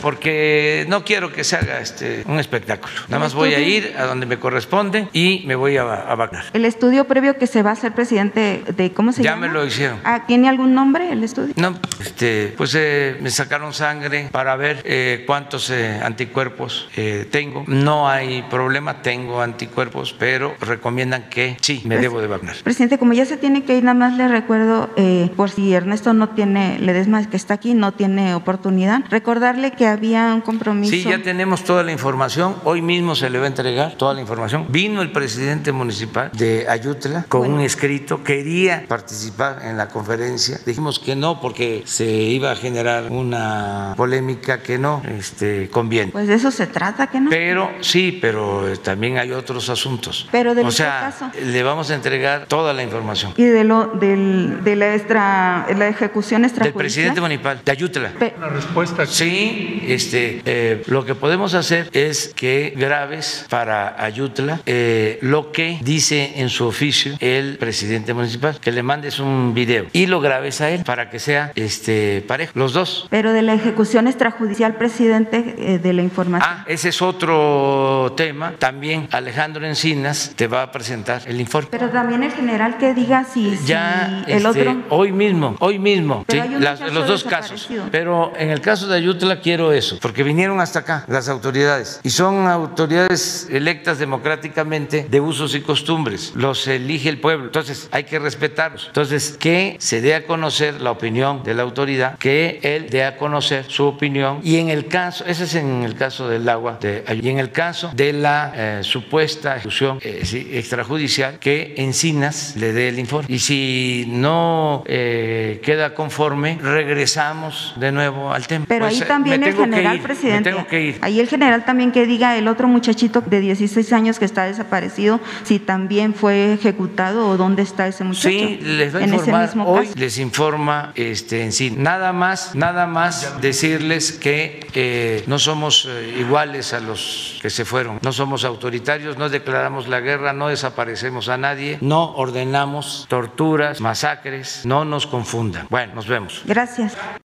porque 0.00 0.86
no 0.88 1.04
quiero 1.04 1.32
que 1.32 1.44
se 1.44 1.56
haga 1.56 1.80
este 1.80 2.22
un 2.26 2.38
espectáculo. 2.38 2.92
Nada 3.08 3.22
más 3.22 3.34
voy 3.34 3.54
a 3.54 3.60
ir 3.60 3.94
a 3.98 4.04
donde 4.04 4.26
me 4.26 4.38
corresponde 4.38 5.08
y 5.12 5.42
me 5.46 5.54
voy 5.54 5.76
a, 5.76 5.84
vacunar. 5.84 6.44
El 6.52 6.64
estudio 6.64 7.04
previo 7.04 7.36
que 7.38 7.46
se 7.46 7.62
va 7.62 7.70
a 7.70 7.72
hacer 7.74 7.92
presidente 7.92 8.64
de 8.76 8.92
cómo 8.92 9.12
se 9.12 9.22
llama? 9.22 9.46
Ya 9.46 9.48
me 9.48 9.52
lo 9.52 9.66
hicieron. 9.66 10.00
Ah, 10.04 10.24
¿Tiene 10.26 10.48
algún 10.48 10.74
nombre 10.74 11.12
el 11.12 11.22
estudio? 11.24 11.54
No, 11.56 11.74
este, 12.00 12.54
pues 12.56 12.74
eh, 12.74 13.16
me 13.20 13.30
sacaron 13.30 13.72
sangre 13.72 14.28
para 14.32 14.56
ver 14.56 14.82
eh, 14.84 15.24
cuántos 15.26 15.70
eh, 15.70 16.00
anticuerpos 16.02 16.88
tengo. 17.30 17.64
No 17.66 18.08
hay 18.08 18.42
problema, 18.42 19.02
tengo 19.02 19.40
anticuerpos, 19.40 20.14
pero 20.18 20.54
recomiendan 20.60 21.28
que 21.28 21.56
sí, 21.60 21.82
me 21.84 21.96
pues, 21.96 22.02
debo 22.02 22.20
de 22.20 22.26
vacunar. 22.26 22.56
Presidente, 22.62 22.98
como 22.98 23.12
ya 23.12 23.24
se 23.24 23.36
tiene 23.36 23.64
que 23.64 23.76
ir, 23.76 23.84
nada 23.84 23.98
más 23.98 24.16
le 24.16 24.28
recuerdo 24.28 24.90
por 25.26 25.50
si 25.50 25.72
Ernesto 25.72 26.12
no 26.12 26.30
tiene, 26.30 26.78
le 26.78 26.92
des 26.92 27.08
más 27.08 27.26
que 27.26 27.36
está 27.36 27.54
aquí, 27.54 27.74
no 27.74 27.92
tiene 27.92 28.34
oportunidad, 28.34 29.02
recordarle 29.10 29.72
que 29.72 29.86
había 29.86 30.32
un 30.34 30.40
compromiso. 30.40 30.92
Sí, 30.92 31.04
ya 31.04 31.22
tenemos 31.22 31.64
toda 31.64 31.82
la 31.82 31.92
información. 31.92 32.56
Hoy 32.64 32.82
mismo 32.82 33.14
se 33.14 33.30
le 33.30 33.38
va 33.38 33.44
a 33.44 33.48
entregar 33.48 33.94
toda 33.96 34.14
la 34.14 34.20
información. 34.20 34.66
Vino 34.68 35.02
el 35.02 35.12
presidente 35.12 35.72
municipal 35.72 36.30
de 36.32 36.66
Ayutla 36.68 37.24
con 37.28 37.50
un 37.50 37.60
escrito, 37.60 38.22
quería 38.22 38.84
participar 38.88 39.60
en 39.64 39.76
la 39.76 39.88
conferencia. 39.88 40.58
Dijimos 40.64 40.98
que 40.98 41.16
no 41.16 41.40
porque 41.40 41.82
se 41.84 42.06
iba 42.06 42.52
a 42.52 42.56
generar 42.56 43.10
una 43.10 43.94
polémica 43.96 44.62
que 44.62 44.78
no 44.78 45.02
este, 45.18 45.68
conviene. 45.70 46.12
Pues 46.12 46.28
de 46.28 46.34
eso 46.34 46.50
se 46.50 46.66
trata, 46.66 47.08
que 47.08 47.20
no. 47.20 47.30
Pero 47.30 47.70
sí, 47.80 48.18
pero 48.20 48.64
también 48.82 49.18
hay 49.18 49.32
otros 49.32 49.68
asuntos. 49.68 50.28
Pero 50.30 50.52
o 50.64 50.70
sea, 50.70 51.12
le 51.44 51.62
vamos 51.62 51.90
a 51.90 51.94
entregar 51.94 52.46
toda 52.46 52.72
la 52.72 52.82
información. 52.82 53.32
Y 53.36 53.44
de 53.44 53.64
lo 53.64 53.86
del, 53.86 54.62
de 54.64 54.76
la 54.76 54.94
extra, 55.08 55.66
la 55.76 55.88
ejecución 55.88 56.44
extrajudicial. 56.44 56.72
Del 56.72 56.74
presidente 56.74 57.20
municipal 57.20 57.60
de 57.64 57.72
Ayutla. 57.72 58.12
Una 58.36 58.48
respuesta. 58.48 59.06
Sí, 59.06 59.84
este, 59.86 60.42
eh, 60.44 60.82
lo 60.86 61.04
que 61.04 61.14
podemos 61.14 61.54
hacer 61.54 61.88
es 61.92 62.32
que 62.34 62.74
grabes 62.76 63.46
para 63.48 64.02
Ayutla 64.02 64.60
eh, 64.66 65.18
lo 65.22 65.52
que 65.52 65.78
dice 65.82 66.34
en 66.36 66.50
su 66.50 66.66
oficio 66.66 67.14
el 67.20 67.56
presidente 67.58 68.12
municipal, 68.12 68.58
que 68.60 68.72
le 68.72 68.82
mandes 68.82 69.18
un 69.18 69.54
video 69.54 69.86
y 69.92 70.06
lo 70.06 70.20
grabes 70.20 70.60
a 70.60 70.70
él 70.70 70.84
para 70.84 71.10
que 71.10 71.18
sea 71.18 71.52
este 71.54 72.22
parejo, 72.26 72.52
los 72.54 72.72
dos. 72.72 73.06
Pero 73.10 73.32
de 73.32 73.42
la 73.42 73.54
ejecución 73.54 74.06
extrajudicial, 74.08 74.74
presidente, 74.74 75.54
eh, 75.58 75.78
de 75.78 75.92
la 75.92 76.02
información. 76.02 76.50
Ah, 76.50 76.64
ese 76.68 76.90
es 76.90 77.00
otro 77.00 78.12
tema. 78.16 78.52
También 78.58 79.08
Alejandro 79.12 79.66
Encinas 79.66 80.32
te 80.36 80.46
va 80.46 80.62
a 80.62 80.72
presentar 80.72 81.22
el 81.26 81.40
informe. 81.40 81.68
Pero 81.70 81.90
también 81.90 82.22
el 82.22 82.32
general 82.32 82.78
que 82.78 82.94
diga 82.94 83.24
si, 83.24 83.58
ya 83.64 84.24
el 84.26 84.46
este, 84.46 84.48
otro. 84.48 84.97
Hoy 85.00 85.12
mismo, 85.12 85.54
hoy 85.60 85.78
mismo, 85.78 86.24
¿sí? 86.28 86.40
los 86.58 87.06
dos 87.06 87.22
casos. 87.22 87.68
Pero 87.92 88.32
en 88.36 88.50
el 88.50 88.60
caso 88.60 88.88
de 88.88 88.96
Ayutla 88.96 89.40
quiero 89.40 89.72
eso, 89.72 89.96
porque 90.02 90.24
vinieron 90.24 90.60
hasta 90.60 90.80
acá 90.80 91.04
las 91.06 91.28
autoridades 91.28 92.00
y 92.02 92.10
son 92.10 92.48
autoridades 92.48 93.46
electas 93.48 94.00
democráticamente 94.00 95.06
de 95.08 95.20
usos 95.20 95.54
y 95.54 95.60
costumbres, 95.60 96.32
los 96.34 96.66
elige 96.66 97.08
el 97.10 97.20
pueblo, 97.20 97.44
entonces 97.44 97.88
hay 97.92 98.04
que 98.04 98.18
respetarlos. 98.18 98.88
Entonces, 98.88 99.36
que 99.38 99.76
se 99.78 100.00
dé 100.00 100.16
a 100.16 100.26
conocer 100.26 100.80
la 100.80 100.90
opinión 100.90 101.44
de 101.44 101.54
la 101.54 101.62
autoridad, 101.62 102.18
que 102.18 102.58
él 102.64 102.90
dé 102.90 103.04
a 103.04 103.16
conocer 103.16 103.66
su 103.68 103.84
opinión 103.84 104.40
y 104.42 104.56
en 104.56 104.68
el 104.68 104.88
caso, 104.88 105.24
ese 105.28 105.44
es 105.44 105.54
en 105.54 105.84
el 105.84 105.94
caso 105.94 106.28
del 106.28 106.48
agua, 106.48 106.78
de, 106.80 107.04
y 107.22 107.28
en 107.28 107.38
el 107.38 107.52
caso 107.52 107.92
de 107.94 108.12
la 108.14 108.52
eh, 108.52 108.80
supuesta 108.82 109.54
ejecución 109.54 110.00
eh, 110.02 110.24
extrajudicial, 110.54 111.38
que 111.38 111.74
Encinas 111.76 112.56
le 112.56 112.72
dé 112.72 112.88
el 112.88 112.98
informe. 112.98 113.28
Y 113.32 113.38
si 113.38 114.04
no 114.08 114.82
eh, 114.90 115.60
queda 115.62 115.94
conforme, 115.94 116.58
regresamos 116.62 117.74
de 117.76 117.92
nuevo 117.92 118.32
al 118.32 118.46
tema. 118.46 118.64
Pero 118.66 118.86
ahí 118.86 118.96
pues, 118.96 119.06
también 119.06 119.42
el 119.42 119.54
general 119.54 120.00
presidente. 120.00 120.54
Ahí 121.02 121.20
el 121.20 121.28
general 121.28 121.66
también 121.66 121.92
que 121.92 122.06
diga 122.06 122.38
el 122.38 122.48
otro 122.48 122.68
muchachito 122.68 123.20
de 123.20 123.40
16 123.40 123.92
años 123.92 124.18
que 124.18 124.24
está 124.24 124.44
desaparecido, 124.44 125.20
si 125.44 125.58
también 125.58 126.14
fue 126.14 126.54
ejecutado 126.54 127.28
o 127.28 127.36
dónde 127.36 127.62
está 127.62 127.86
ese 127.86 128.02
muchacho. 128.02 128.30
Sí, 128.30 128.60
les 128.62 128.94
voy 128.94 129.02
a 129.02 129.06
informar. 129.06 129.50
Hoy 129.66 129.90
les 129.94 130.18
informa 130.18 130.92
este, 130.94 131.44
en 131.44 131.52
sí. 131.52 131.70
Nada 131.70 132.14
más, 132.14 132.54
nada 132.54 132.86
más 132.86 133.42
decirles 133.42 134.12
que 134.12 134.66
eh, 134.74 135.22
no 135.26 135.38
somos 135.38 135.86
eh, 135.86 136.16
iguales 136.18 136.72
a 136.72 136.80
los 136.80 137.38
que 137.42 137.50
se 137.50 137.66
fueron. 137.66 137.98
No 138.02 138.12
somos 138.12 138.44
autoritarios, 138.44 139.18
no 139.18 139.28
declaramos 139.28 139.86
la 139.86 140.00
guerra, 140.00 140.32
no 140.32 140.48
desaparecemos 140.48 141.28
a 141.28 141.36
nadie, 141.36 141.76
no 141.82 142.14
ordenamos 142.14 143.06
torturas, 143.08 143.82
masacres, 143.82 144.62
no 144.68 144.84
nos 144.84 145.06
confundan. 145.06 145.66
Bueno, 145.70 145.94
nos 145.94 146.06
vemos. 146.06 146.42
Gracias. 146.44 146.94